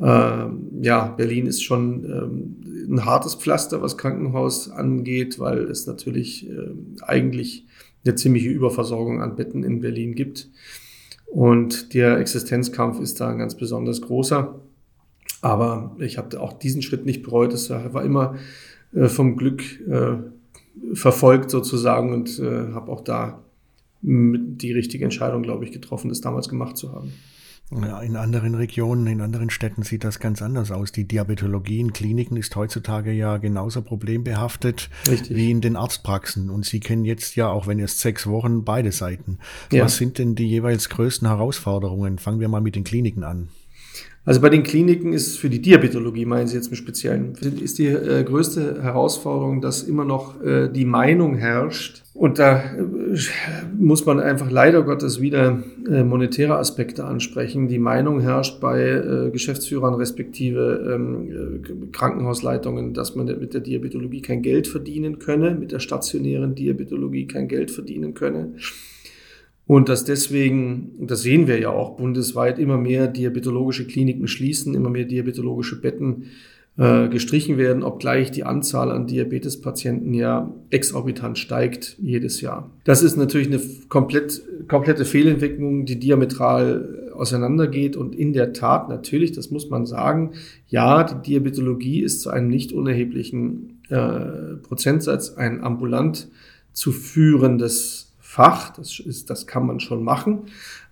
[0.00, 6.70] ja, Berlin ist schon ähm, ein hartes Pflaster, was Krankenhaus angeht, weil es natürlich äh,
[7.02, 7.66] eigentlich
[8.04, 10.48] eine ziemliche Überversorgung an Betten in Berlin gibt.
[11.26, 14.60] Und der Existenzkampf ist da ein ganz besonders großer.
[15.42, 17.52] Aber ich habe auch diesen Schritt nicht bereut.
[17.52, 18.36] Es war immer
[18.94, 20.16] äh, vom Glück äh,
[20.94, 23.42] verfolgt sozusagen und äh, habe auch da
[24.00, 27.12] die richtige Entscheidung, glaube ich, getroffen, das damals gemacht zu haben.
[27.70, 30.90] Ja, in anderen Regionen, in anderen Städten sieht das ganz anders aus.
[30.90, 35.36] Die Diabetologie in Kliniken ist heutzutage ja genauso problembehaftet Richtig.
[35.36, 36.48] wie in den Arztpraxen.
[36.48, 39.38] Und Sie kennen jetzt ja, auch wenn erst sechs Wochen, beide Seiten.
[39.70, 39.84] Ja.
[39.84, 42.18] Was sind denn die jeweils größten Herausforderungen?
[42.18, 43.48] Fangen wir mal mit den Kliniken an.
[44.28, 47.86] Also bei den Kliniken ist für die Diabetologie, meinen Sie jetzt im Speziellen, ist die
[47.86, 52.02] äh, größte Herausforderung, dass immer noch äh, die Meinung herrscht.
[52.12, 52.82] Und da äh,
[53.78, 57.68] muss man einfach leider Gottes wieder äh, monetäre Aspekte ansprechen.
[57.68, 64.20] Die Meinung herrscht bei äh, Geschäftsführern respektive ähm, äh, Krankenhausleitungen, dass man mit der Diabetologie
[64.20, 68.52] kein Geld verdienen könne, mit der stationären Diabetologie kein Geld verdienen könne.
[69.68, 74.88] Und dass deswegen, das sehen wir ja auch bundesweit, immer mehr diabetologische Kliniken schließen, immer
[74.88, 76.24] mehr diabetologische Betten
[76.78, 82.70] äh, gestrichen werden, obgleich die Anzahl an Diabetespatienten ja exorbitant steigt jedes Jahr.
[82.84, 89.32] Das ist natürlich eine komplett, komplette Fehlentwicklung, die diametral auseinandergeht und in der Tat natürlich,
[89.32, 90.32] das muss man sagen,
[90.68, 96.28] ja, die Diabetologie ist zu einem nicht unerheblichen äh, Prozentsatz ein ambulant
[96.72, 98.74] zu führendes Fach.
[98.74, 100.42] Das, ist, das kann man schon machen.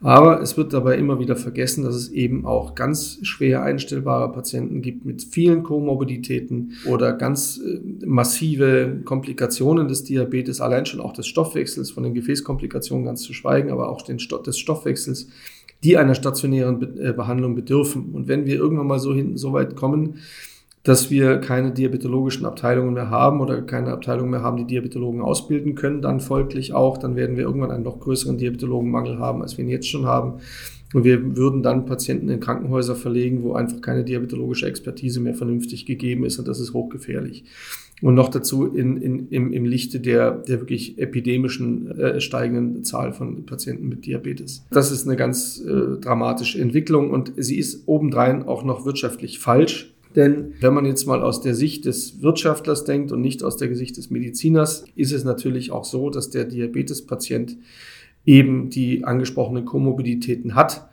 [0.00, 4.80] Aber es wird dabei immer wieder vergessen, dass es eben auch ganz schwer einstellbare Patienten
[4.80, 11.26] gibt mit vielen Komorbiditäten oder ganz äh, massive Komplikationen des Diabetes, allein schon auch des
[11.26, 15.28] Stoffwechsels, von den Gefäßkomplikationen ganz zu schweigen, aber auch den des Stoffwechsels,
[15.84, 18.14] die einer stationären äh, Behandlung bedürfen.
[18.14, 20.20] Und wenn wir irgendwann mal so hinten so weit kommen,
[20.86, 25.74] dass wir keine diabetologischen Abteilungen mehr haben oder keine Abteilungen mehr haben, die Diabetologen ausbilden
[25.74, 29.64] können, dann folglich auch, dann werden wir irgendwann einen noch größeren Diabetologenmangel haben, als wir
[29.64, 30.34] ihn jetzt schon haben.
[30.94, 35.86] Und wir würden dann Patienten in Krankenhäuser verlegen, wo einfach keine diabetologische Expertise mehr vernünftig
[35.86, 37.42] gegeben ist und das ist hochgefährlich.
[38.00, 43.12] Und noch dazu in, in, im, im Lichte der, der wirklich epidemischen äh, steigenden Zahl
[43.12, 44.64] von Patienten mit Diabetes.
[44.70, 49.95] Das ist eine ganz äh, dramatische Entwicklung und sie ist obendrein auch noch wirtschaftlich falsch
[50.16, 53.74] denn wenn man jetzt mal aus der Sicht des Wirtschaftlers denkt und nicht aus der
[53.74, 57.58] Sicht des Mediziners, ist es natürlich auch so, dass der Diabetespatient
[58.24, 60.88] eben die angesprochenen Komorbiditäten hat,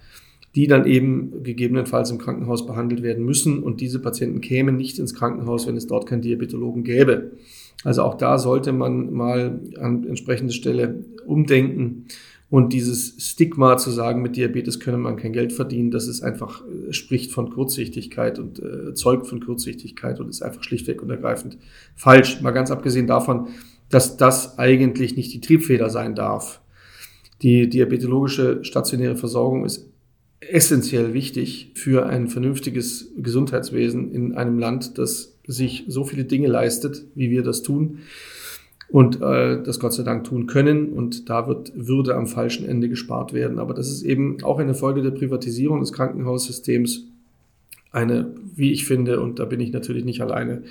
[0.55, 3.63] die dann eben gegebenenfalls im Krankenhaus behandelt werden müssen.
[3.63, 7.31] Und diese Patienten kämen nicht ins Krankenhaus, wenn es dort keinen Diabetologen gäbe.
[7.83, 12.05] Also auch da sollte man mal an entsprechender Stelle umdenken
[12.53, 16.61] und dieses Stigma zu sagen, mit Diabetes könne man kein Geld verdienen, das ist einfach,
[16.61, 21.57] äh, spricht von Kurzsichtigkeit und äh, zeugt von Kurzsichtigkeit und ist einfach schlichtweg und ergreifend
[21.95, 22.41] falsch.
[22.41, 23.47] Mal ganz abgesehen davon,
[23.89, 26.61] dass das eigentlich nicht die Triebfeder sein darf.
[27.41, 29.89] Die diabetologische stationäre Versorgung ist
[30.39, 37.03] essentiell wichtig für ein vernünftiges Gesundheitswesen in einem Land, das sich so viele Dinge leistet,
[37.15, 37.97] wie wir das tun
[38.93, 40.93] und äh, das Gott sei Dank tun können.
[40.93, 43.57] Und da wird Würde am falschen Ende gespart werden.
[43.57, 47.07] Aber das ist eben auch eine Folge der Privatisierung des Krankenhaussystems.
[47.91, 50.61] Eine, wie ich finde, und da bin ich natürlich nicht alleine,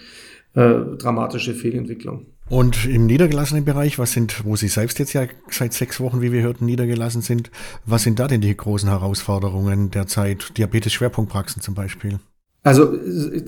[0.54, 2.26] äh, dramatische Fehlentwicklung.
[2.48, 6.30] Und im niedergelassenen Bereich, was sind, wo Sie selbst jetzt ja seit sechs Wochen, wie
[6.30, 7.50] wir hörten, niedergelassen sind,
[7.86, 10.56] was sind da denn die großen Herausforderungen derzeit?
[10.56, 12.20] Diabetes-Schwerpunktpraxen zum Beispiel?
[12.64, 12.96] Also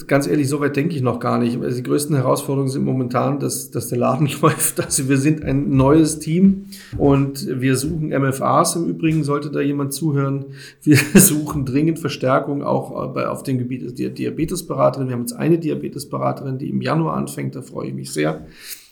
[0.09, 1.57] ganz ehrlich, so weit denke ich noch gar nicht.
[1.63, 4.85] Die größten Herausforderungen sind momentan, dass, dass der Laden läuft.
[4.85, 6.67] Also wir sind ein neues Team
[6.99, 10.47] und wir suchen MFAs im Übrigen, sollte da jemand zuhören.
[10.83, 15.07] Wir suchen dringend Verstärkung auch bei, auf dem Gebiet der Diabetesberaterin.
[15.07, 18.47] Wir haben jetzt eine Diabetesberaterin, die im Januar anfängt, da freue ich mich sehr.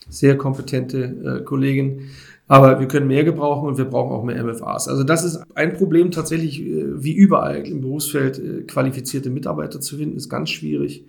[0.09, 2.11] Sehr kompetente äh, Kollegin.
[2.53, 4.87] Aber wir können mehr gebrauchen und wir brauchen auch mehr MFAs.
[4.87, 9.97] Also das ist ein Problem tatsächlich, äh, wie überall im Berufsfeld, äh, qualifizierte Mitarbeiter zu
[9.97, 11.07] finden, ist ganz schwierig.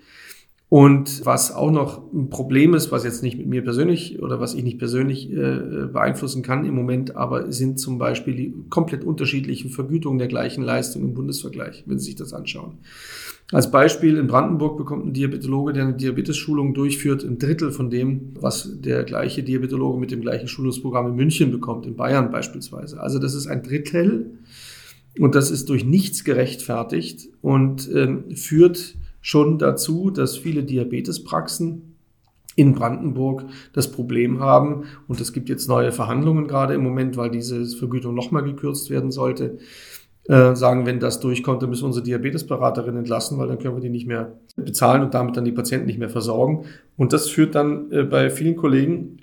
[0.74, 4.56] Und was auch noch ein Problem ist, was jetzt nicht mit mir persönlich oder was
[4.56, 9.70] ich nicht persönlich äh, beeinflussen kann im Moment, aber sind zum Beispiel die komplett unterschiedlichen
[9.70, 12.80] Vergütungen der gleichen Leistung im Bundesvergleich, wenn Sie sich das anschauen.
[13.52, 18.34] Als Beispiel in Brandenburg bekommt ein Diabetologe, der eine Diabetesschulung durchführt, ein Drittel von dem,
[18.40, 23.00] was der gleiche Diabetologe mit dem gleichen Schulungsprogramm in München bekommt, in Bayern beispielsweise.
[23.00, 24.40] Also das ist ein Drittel
[25.20, 31.96] und das ist durch nichts gerechtfertigt und ähm, führt schon dazu, dass viele Diabetespraxen
[32.56, 37.32] in Brandenburg das Problem haben, und es gibt jetzt neue Verhandlungen gerade im Moment, weil
[37.32, 39.58] diese Vergütung nochmal gekürzt werden sollte,
[40.26, 43.82] äh, sagen, wenn das durchkommt, dann müssen wir unsere Diabetesberaterin entlassen, weil dann können wir
[43.82, 46.66] die nicht mehr bezahlen und damit dann die Patienten nicht mehr versorgen.
[46.96, 49.18] Und das führt dann äh, bei vielen Kollegen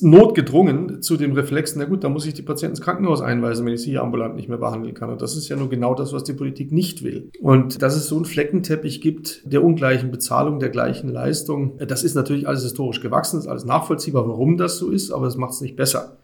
[0.00, 3.74] notgedrungen zu dem Reflex, na gut, da muss ich die Patienten ins Krankenhaus einweisen, wenn
[3.74, 5.10] ich sie hier ambulant nicht mehr behandeln kann.
[5.10, 7.30] Und das ist ja nur genau das, was die Politik nicht will.
[7.40, 12.14] Und dass es so einen Fleckenteppich gibt der ungleichen Bezahlung, der gleichen Leistung, das ist
[12.14, 15.60] natürlich alles historisch gewachsen, ist alles nachvollziehbar, warum das so ist, aber es macht es
[15.60, 16.18] nicht besser.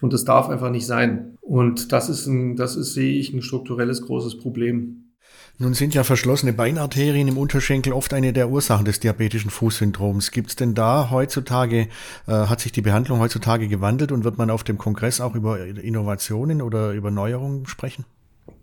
[0.00, 1.38] Und das darf einfach nicht sein.
[1.40, 5.11] Und das ist ein, das ist, sehe ich, ein strukturelles großes Problem.
[5.58, 10.30] Nun sind ja verschlossene Beinarterien im Unterschenkel oft eine der Ursachen des diabetischen Fußsyndroms.
[10.30, 11.88] Gibt es denn da heutzutage,
[12.26, 15.64] äh, hat sich die Behandlung heutzutage gewandelt und wird man auf dem Kongress auch über
[15.64, 18.04] Innovationen oder über Neuerungen sprechen?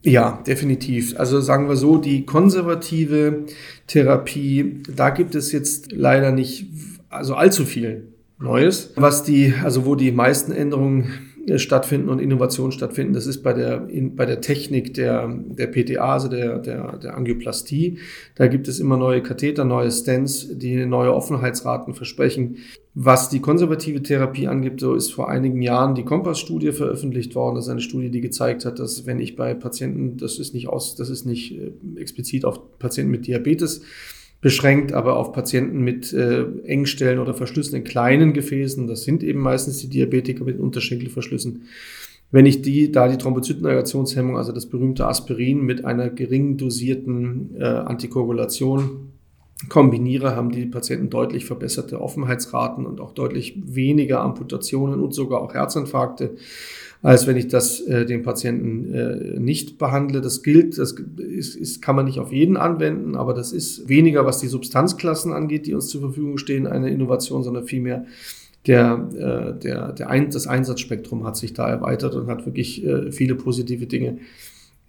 [0.02, 1.18] Ja, definitiv.
[1.18, 3.46] Also sagen wir so, die konservative
[3.88, 6.68] Therapie, da gibt es jetzt leider nicht
[7.10, 8.08] also allzu viel
[8.40, 8.94] Neues.
[8.96, 13.14] Was die, also wo die meisten Änderungen stattfinden und Innovationen stattfinden.
[13.14, 17.18] Das ist bei der, in, bei der Technik der, der PTA, also der, der, der
[17.18, 17.98] Angioplastie.
[18.36, 22.58] Da gibt es immer neue Katheter, neue Stents, die neue Offenheitsraten versprechen.
[22.94, 27.56] Was die konservative Therapie angibt, so ist vor einigen Jahren die Kompass-Studie veröffentlicht worden.
[27.56, 30.68] Das ist eine Studie, die gezeigt hat, dass wenn ich bei Patienten, das ist nicht
[30.68, 33.82] aus, das ist nicht äh, explizit auf Patienten mit Diabetes,
[34.42, 39.40] beschränkt, aber auf Patienten mit äh, Engstellen oder Verschlüssen in kleinen Gefäßen, das sind eben
[39.40, 41.64] meistens die Diabetiker mit Unterschenkelverschlüssen.
[42.32, 47.64] Wenn ich die, da die Thrombozytenaggregationshemmung, also das berühmte Aspirin mit einer gering dosierten äh,
[47.64, 49.12] Antikoagulation
[49.68, 55.54] kombiniere, haben die Patienten deutlich verbesserte Offenheitsraten und auch deutlich weniger Amputationen und sogar auch
[55.54, 56.38] Herzinfarkte
[57.02, 60.22] als wenn ich das äh, den Patienten äh, nicht behandle.
[60.22, 64.26] Das gilt, das ist, ist, kann man nicht auf jeden anwenden, aber das ist weniger,
[64.26, 68.06] was die Substanzklassen angeht, die uns zur Verfügung stehen, eine Innovation, sondern vielmehr
[68.68, 73.12] der, äh, der, der Ein das Einsatzspektrum hat sich da erweitert und hat wirklich äh,
[73.12, 74.18] viele positive Dinge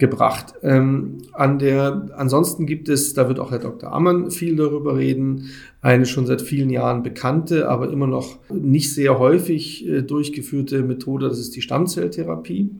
[0.00, 0.54] gebracht.
[0.62, 3.92] Ähm, an der, ansonsten gibt es, da wird auch Herr Dr.
[3.92, 9.20] Ammann viel darüber reden, eine schon seit vielen Jahren bekannte, aber immer noch nicht sehr
[9.20, 12.70] häufig äh, durchgeführte Methode, das ist die Stammzelltherapie.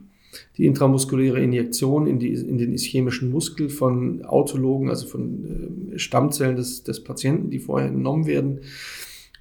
[0.58, 6.56] Die intramuskuläre Injektion in, die, in den ischämischen Muskel von Autologen, also von äh, Stammzellen
[6.56, 8.60] des, des Patienten, die vorher entnommen werden,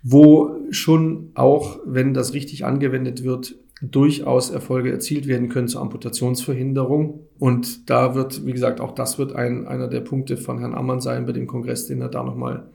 [0.03, 7.27] wo schon auch, wenn das richtig angewendet wird, durchaus Erfolge erzielt werden können zur Amputationsverhinderung.
[7.37, 11.01] Und da wird, wie gesagt, auch das wird ein, einer der Punkte von Herrn Ammann
[11.01, 12.69] sein bei dem Kongress, den er da nochmal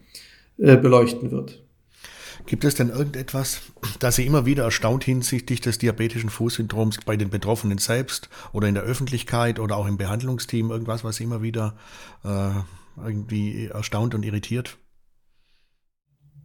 [0.58, 1.62] äh, beleuchten wird.
[2.46, 3.62] Gibt es denn irgendetwas,
[4.00, 8.74] das Sie immer wieder erstaunt hinsichtlich des diabetischen Fußsyndroms bei den Betroffenen selbst oder in
[8.74, 10.70] der Öffentlichkeit oder auch im Behandlungsteam?
[10.70, 11.76] Irgendwas, was Sie immer wieder
[12.22, 12.50] äh,
[13.02, 14.78] irgendwie erstaunt und irritiert?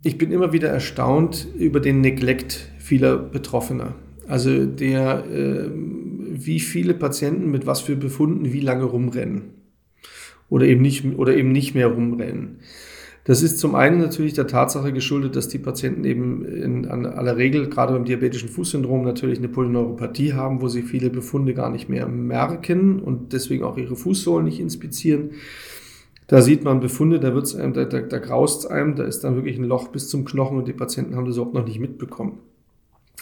[0.04, 3.96] Ich bin immer wieder erstaunt über den Neglekt vieler Betroffener.
[4.30, 9.56] Also der, äh, wie viele Patienten mit was für Befunden wie lange rumrennen
[10.50, 12.60] oder eben nicht, oder eben nicht mehr rumrennen.
[13.24, 17.70] Das ist zum einen natürlich der Tatsache geschuldet, dass die Patienten eben in, aller Regel,
[17.70, 22.08] gerade beim diabetischen Fußsyndrom, natürlich eine Polyneuropathie haben, wo sie viele Befunde gar nicht mehr
[22.08, 25.32] merken und deswegen auch ihre Fußsohlen nicht inspizieren.
[26.28, 29.36] Da sieht man Befunde, da wird's einem, da, da, da graust einem, da ist dann
[29.36, 32.40] wirklich ein Loch bis zum Knochen und die Patienten haben das überhaupt noch nicht mitbekommen.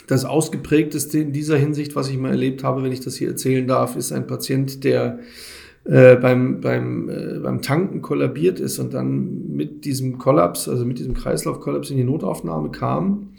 [0.05, 3.67] Das ausgeprägteste in dieser Hinsicht, was ich mal erlebt habe, wenn ich das hier erzählen
[3.67, 5.19] darf, ist ein Patient, der
[5.83, 10.99] äh, beim, beim, äh, beim Tanken kollabiert ist und dann mit diesem Kollaps, also mit
[10.99, 13.29] diesem Kreislaufkollaps in die Notaufnahme kam.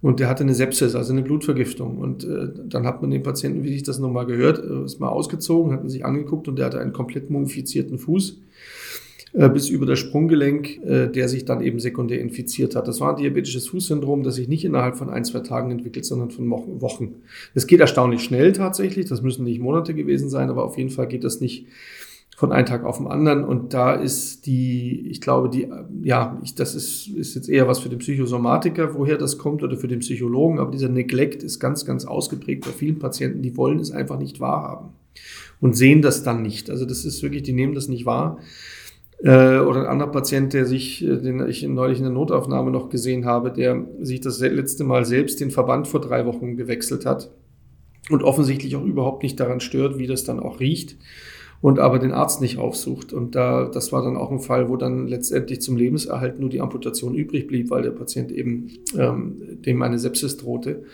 [0.00, 1.98] Und der hatte eine Sepsis, also eine Blutvergiftung.
[1.98, 5.08] Und äh, dann hat man den Patienten, wie sich das nochmal gehört, äh, ist mal
[5.08, 8.40] ausgezogen, hat man sich angeguckt und der hatte einen komplett mumifizierten Fuß.
[9.34, 12.88] Äh, bis über das Sprunggelenk, äh, der sich dann eben sekundär infiziert hat.
[12.88, 16.30] Das war ein diabetisches Fußsyndrom, das sich nicht innerhalb von ein, zwei Tagen entwickelt, sondern
[16.30, 17.16] von Wochen.
[17.54, 21.08] Es geht erstaunlich schnell tatsächlich, das müssen nicht Monate gewesen sein, aber auf jeden Fall
[21.08, 21.66] geht das nicht
[22.38, 23.44] von einem Tag auf den anderen.
[23.44, 25.68] Und da ist die, ich glaube, die,
[26.02, 29.76] ja, ich, das ist, ist jetzt eher was für den Psychosomatiker, woher das kommt oder
[29.76, 33.78] für den Psychologen, aber dieser Neglect ist ganz, ganz ausgeprägt bei vielen Patienten, die wollen
[33.78, 34.90] es einfach nicht wahrhaben
[35.60, 36.70] und sehen das dann nicht.
[36.70, 38.38] Also das ist wirklich, die nehmen das nicht wahr.
[39.20, 42.88] Äh, oder ein anderer Patient, der sich, äh, den ich neulich in der Notaufnahme noch
[42.88, 47.30] gesehen habe, der sich das letzte Mal selbst den Verband vor drei Wochen gewechselt hat
[48.10, 50.96] und offensichtlich auch überhaupt nicht daran stört, wie das dann auch riecht
[51.60, 53.12] und aber den Arzt nicht aufsucht.
[53.12, 56.60] Und da, das war dann auch ein Fall, wo dann letztendlich zum Lebenserhalt nur die
[56.60, 60.84] Amputation übrig blieb, weil der Patient eben ähm, dem eine Sepsis drohte.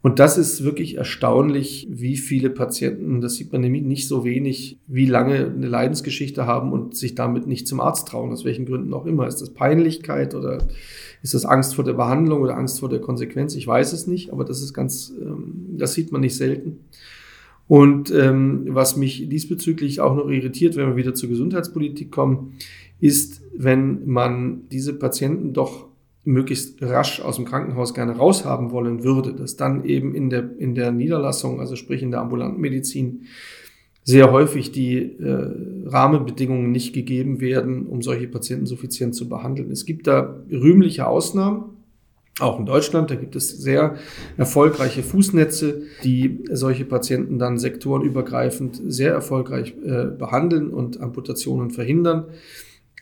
[0.00, 4.78] Und das ist wirklich erstaunlich, wie viele Patienten, das sieht man nämlich nicht so wenig,
[4.86, 8.94] wie lange eine Leidensgeschichte haben und sich damit nicht zum Arzt trauen, aus welchen Gründen
[8.94, 9.26] auch immer.
[9.26, 10.68] Ist das Peinlichkeit oder
[11.22, 13.56] ist das Angst vor der Behandlung oder Angst vor der Konsequenz?
[13.56, 16.78] Ich weiß es nicht, aber das ist ganz, ähm, das sieht man nicht selten.
[17.66, 22.54] Und ähm, was mich diesbezüglich auch noch irritiert, wenn wir wieder zur Gesundheitspolitik kommen,
[23.00, 25.87] ist, wenn man diese Patienten doch
[26.28, 30.74] möglichst rasch aus dem Krankenhaus gerne raushaben wollen würde, dass dann eben in der, in
[30.74, 33.22] der Niederlassung, also sprich in der ambulanten Medizin,
[34.04, 35.50] sehr häufig die äh,
[35.86, 39.70] Rahmenbedingungen nicht gegeben werden, um solche Patienten suffizient zu behandeln.
[39.70, 41.76] Es gibt da rühmliche Ausnahmen,
[42.40, 43.96] auch in Deutschland, da gibt es sehr
[44.36, 52.26] erfolgreiche Fußnetze, die solche Patienten dann sektorenübergreifend sehr erfolgreich äh, behandeln und Amputationen verhindern.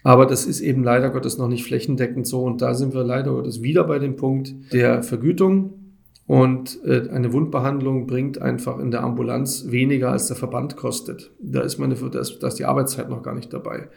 [0.03, 2.43] Aber das ist eben leider Gottes noch nicht flächendeckend so.
[2.43, 5.75] Und da sind wir leider Gottes wieder bei dem Punkt der Vergütung.
[6.27, 11.31] Und äh, eine Wundbehandlung bringt einfach in der Ambulanz weniger, als der Verband kostet.
[11.41, 13.89] Da ist, meine, da ist, da ist die Arbeitszeit noch gar nicht dabei.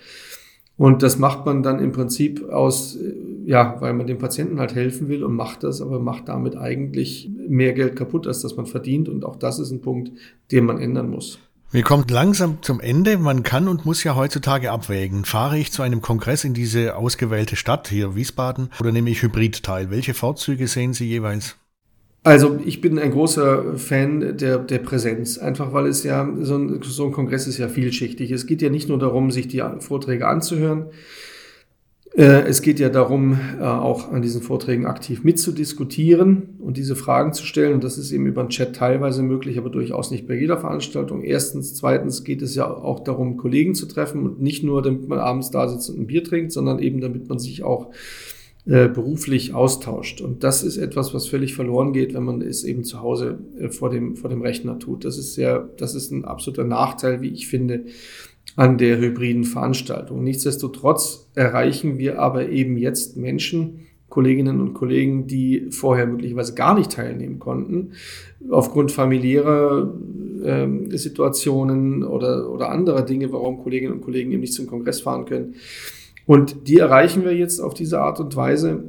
[0.78, 3.14] Und das macht man dann im Prinzip aus, äh,
[3.46, 7.30] ja, weil man dem Patienten halt helfen will und macht das, aber macht damit eigentlich
[7.48, 9.10] mehr Geld kaputt, als das man verdient.
[9.10, 10.12] Und auch das ist ein Punkt,
[10.52, 11.40] den man ändern muss.
[11.72, 13.20] Wir kommen langsam zum Ende.
[13.20, 15.24] Man kann und muss ja heutzutage abwägen.
[15.24, 19.62] Fahre ich zu einem Kongress in diese ausgewählte Stadt, hier Wiesbaden, oder nehme ich Hybrid
[19.62, 19.92] teil?
[19.92, 21.58] Welche Vorzüge sehen Sie jeweils?
[22.24, 26.82] Also ich bin ein großer Fan der, der Präsenz, einfach weil es ja, so ein,
[26.82, 28.32] so ein Kongress ist ja vielschichtig.
[28.32, 30.88] Es geht ja nicht nur darum, sich die Vorträge anzuhören,
[32.22, 37.46] es geht ja darum, äh, auch an diesen Vorträgen aktiv mitzudiskutieren und diese Fragen zu
[37.46, 37.74] stellen.
[37.76, 41.24] Und das ist eben über den Chat teilweise möglich, aber durchaus nicht bei jeder Veranstaltung.
[41.24, 41.76] Erstens.
[41.76, 45.50] Zweitens geht es ja auch darum, Kollegen zu treffen und nicht nur, damit man abends
[45.50, 47.92] da sitzt und ein Bier trinkt, sondern eben, damit man sich auch
[48.66, 50.20] äh, beruflich austauscht.
[50.20, 53.70] Und das ist etwas, was völlig verloren geht, wenn man es eben zu Hause äh,
[53.70, 55.06] vor, dem, vor dem Rechner tut.
[55.06, 57.86] Das ist sehr, das ist ein absoluter Nachteil, wie ich finde,
[58.56, 60.24] an der hybriden Veranstaltung.
[60.24, 66.92] Nichtsdestotrotz erreichen wir aber eben jetzt Menschen, Kolleginnen und Kollegen, die vorher möglicherweise gar nicht
[66.92, 67.92] teilnehmen konnten,
[68.50, 69.94] aufgrund familiärer
[70.44, 75.26] äh, Situationen oder, oder anderer Dinge, warum Kolleginnen und Kollegen eben nicht zum Kongress fahren
[75.26, 75.56] können.
[76.26, 78.84] Und die erreichen wir jetzt auf diese Art und Weise.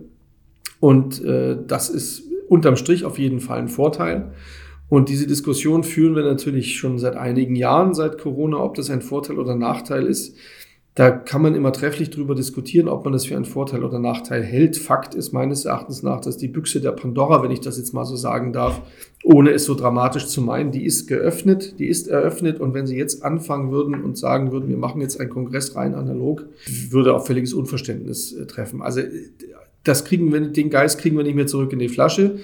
[0.78, 4.32] Und äh, das ist unterm Strich auf jeden Fall ein Vorteil.
[4.90, 9.02] Und diese Diskussion führen wir natürlich schon seit einigen Jahren, seit Corona, ob das ein
[9.02, 10.36] Vorteil oder Nachteil ist.
[10.96, 14.42] Da kann man immer trefflich darüber diskutieren, ob man das für einen Vorteil oder Nachteil
[14.42, 14.76] hält.
[14.76, 18.04] Fakt ist meines Erachtens nach, dass die Büchse der Pandora, wenn ich das jetzt mal
[18.04, 18.82] so sagen darf,
[19.22, 22.58] ohne es so dramatisch zu meinen, die ist geöffnet, die ist eröffnet.
[22.58, 25.94] Und wenn Sie jetzt anfangen würden und sagen würden, wir machen jetzt einen Kongress rein
[25.94, 26.46] analog,
[26.90, 28.82] würde auch völliges Unverständnis äh, treffen.
[28.82, 29.02] Also
[29.84, 32.40] das kriegen wir, den Geist kriegen wir nicht mehr zurück in die Flasche.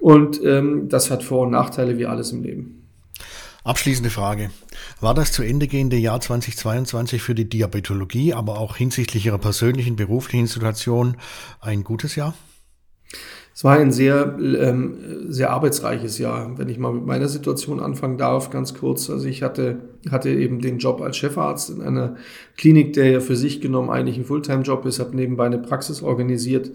[0.00, 2.88] Und ähm, das hat Vor- und Nachteile wie alles im Leben.
[3.64, 4.50] Abschließende Frage.
[5.00, 9.96] War das zu Ende gehende Jahr 2022 für die Diabetologie, aber auch hinsichtlich Ihrer persönlichen
[9.96, 11.16] beruflichen Situation
[11.60, 12.34] ein gutes Jahr?
[13.52, 14.96] Es war ein sehr, ähm,
[15.28, 19.10] sehr arbeitsreiches Jahr, wenn ich mal mit meiner Situation anfangen darf, ganz kurz.
[19.10, 22.16] Also ich hatte, hatte eben den Job als Chefarzt in einer
[22.56, 26.70] Klinik, der ja für sich genommen eigentlich ein Fulltime-Job ist, habe nebenbei eine Praxis organisiert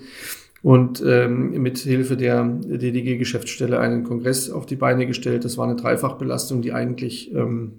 [0.65, 5.45] und ähm, mit Hilfe der DDG-Geschäftsstelle einen Kongress auf die Beine gestellt.
[5.45, 7.73] Das war eine Dreifachbelastung, die eigentlich, ähm,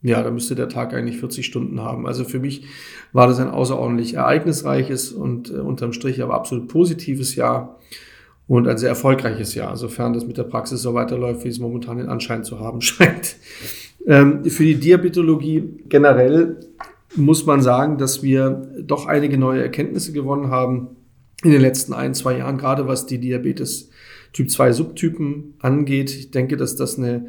[0.00, 2.06] ja, da müsste der Tag eigentlich 40 Stunden haben.
[2.06, 2.66] Also für mich
[3.12, 7.80] war das ein außerordentlich ereignisreiches und äh, unterm Strich aber absolut positives Jahr
[8.46, 11.96] und ein sehr erfolgreiches Jahr, sofern das mit der Praxis so weiterläuft, wie es momentan
[11.96, 13.34] den Anschein zu haben scheint.
[14.06, 16.58] Ähm, für die Diabetologie generell
[17.16, 20.90] muss man sagen, dass wir doch einige neue Erkenntnisse gewonnen haben
[21.42, 23.90] in den letzten ein, zwei Jahren, gerade was die Diabetes
[24.32, 26.10] Typ 2 Subtypen angeht.
[26.10, 27.26] Ich denke, dass das eine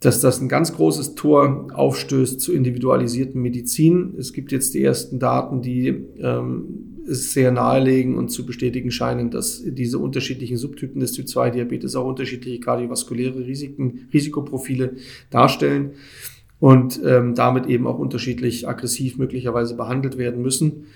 [0.00, 4.14] dass das ein ganz großes Tor aufstößt zu individualisierten Medizin.
[4.16, 9.30] Es gibt jetzt die ersten Daten, die ähm, es sehr nahelegen und zu bestätigen scheinen,
[9.30, 14.96] dass diese unterschiedlichen Subtypen des Typ-2-Diabetes auch unterschiedliche kardiovaskuläre Risiken, Risikoprofile
[15.30, 15.92] darstellen
[16.60, 20.86] und ähm, damit eben auch unterschiedlich aggressiv möglicherweise behandelt werden müssen.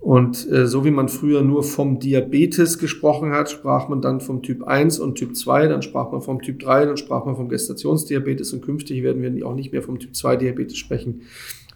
[0.00, 4.42] Und äh, so wie man früher nur vom Diabetes gesprochen hat, sprach man dann vom
[4.42, 7.50] Typ 1 und Typ 2, dann sprach man vom Typ 3, dann sprach man vom
[7.50, 11.22] Gestationsdiabetes und künftig werden wir auch nicht mehr vom Typ 2 Diabetes sprechen,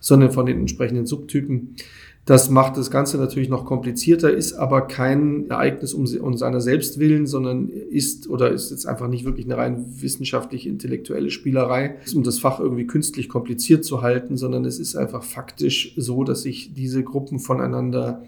[0.05, 1.77] sondern von den entsprechenden Subtypen.
[2.27, 6.99] Das macht das Ganze natürlich noch komplizierter, ist aber kein Ereignis um, um seiner selbst
[6.99, 12.23] willen, sondern ist oder ist jetzt einfach nicht wirklich eine rein wissenschaftlich intellektuelle Spielerei, um
[12.23, 16.75] das Fach irgendwie künstlich kompliziert zu halten, sondern es ist einfach faktisch so, dass sich
[16.75, 18.23] diese Gruppen voneinander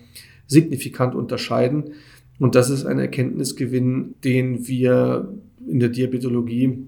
[0.47, 1.93] signifikant unterscheiden.
[2.39, 5.33] Und das ist ein Erkenntnisgewinn, den wir
[5.67, 6.87] in der Diabetologie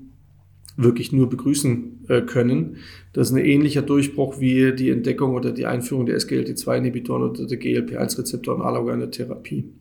[0.78, 2.76] wirklich nur begrüßen äh, können.
[3.12, 7.58] Das ist ein ähnlicher Durchbruch wie die Entdeckung oder die Einführung der SGLT2-Inhibitoren oder der
[7.58, 9.72] GLP-1-Rezeptoren allergisch in der Therapie.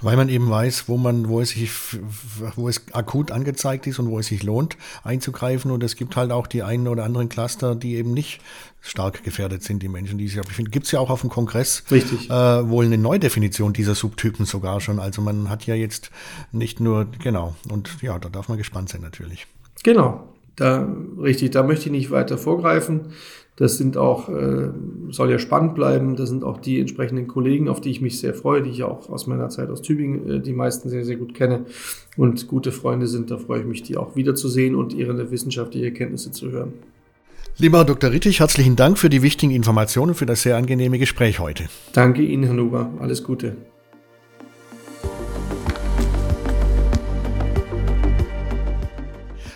[0.00, 1.70] Weil man eben weiß, wo man, wo es sich,
[2.56, 5.70] wo es akut angezeigt ist und wo es sich lohnt, einzugreifen.
[5.70, 8.40] Und es gibt halt auch die einen oder anderen Cluster, die eben nicht
[8.80, 11.30] stark gefährdet sind, die Menschen, die sich, ich finde, gibt es ja auch auf dem
[11.30, 12.28] Kongress Richtig.
[12.28, 14.98] Äh, wohl eine Neudefinition dieser Subtypen sogar schon.
[14.98, 16.10] Also man hat ja jetzt
[16.52, 19.46] nicht nur, genau, und ja, da darf man gespannt sein natürlich.
[19.84, 20.24] Genau,
[20.56, 20.88] da
[21.20, 23.12] richtig, da möchte ich nicht weiter vorgreifen.
[23.56, 24.70] Das sind auch, äh,
[25.10, 26.16] soll ja spannend bleiben.
[26.16, 29.08] Das sind auch die entsprechenden Kollegen, auf die ich mich sehr freue, die ich auch
[29.08, 31.66] aus meiner Zeit aus Tübingen äh, die meisten sehr, sehr gut kenne
[32.16, 33.30] und gute Freunde sind.
[33.30, 36.72] Da freue ich mich, die auch wiederzusehen und ihre wissenschaftliche Erkenntnisse zu hören.
[37.56, 38.10] Lieber Dr.
[38.10, 41.66] Rittig, herzlichen Dank für die wichtigen Informationen, für das sehr angenehme Gespräch heute.
[41.92, 42.90] Danke Ihnen, Herr Nuber.
[42.98, 43.56] Alles Gute.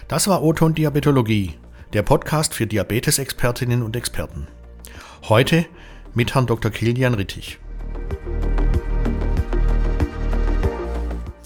[0.09, 1.53] Das war Oton Diabetologie,
[1.93, 4.49] der Podcast für Diabetesexpertinnen und Experten.
[5.29, 5.67] Heute
[6.15, 6.71] mit Herrn Dr.
[6.71, 7.59] Kilian Rittich.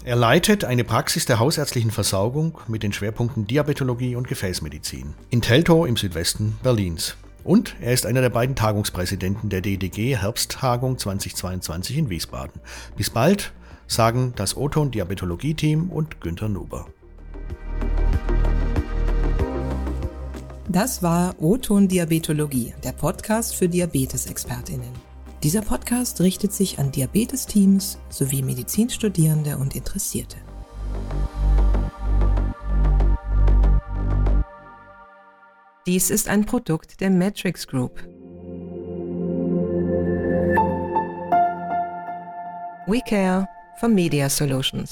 [0.05, 5.85] Er leitet eine Praxis der hausärztlichen Versorgung mit den Schwerpunkten Diabetologie und Gefäßmedizin in Teltow
[5.85, 7.17] im Südwesten Berlins.
[7.43, 12.61] Und er ist einer der beiden Tagungspräsidenten der DDG Herbsttagung 2022 in Wiesbaden.
[12.95, 13.51] Bis bald,
[13.87, 16.87] sagen das Oton Diabetologie Team und Günter Nuber.
[20.73, 24.89] Das war O-Ton Diabetologie, der Podcast für Diabetesexpertinnen.
[25.43, 30.37] Dieser Podcast richtet sich an Diabetesteams sowie Medizinstudierende und Interessierte.
[35.85, 38.01] Dies ist ein Produkt der Matrix Group.
[42.87, 43.47] We care
[43.79, 44.91] for Media Solutions.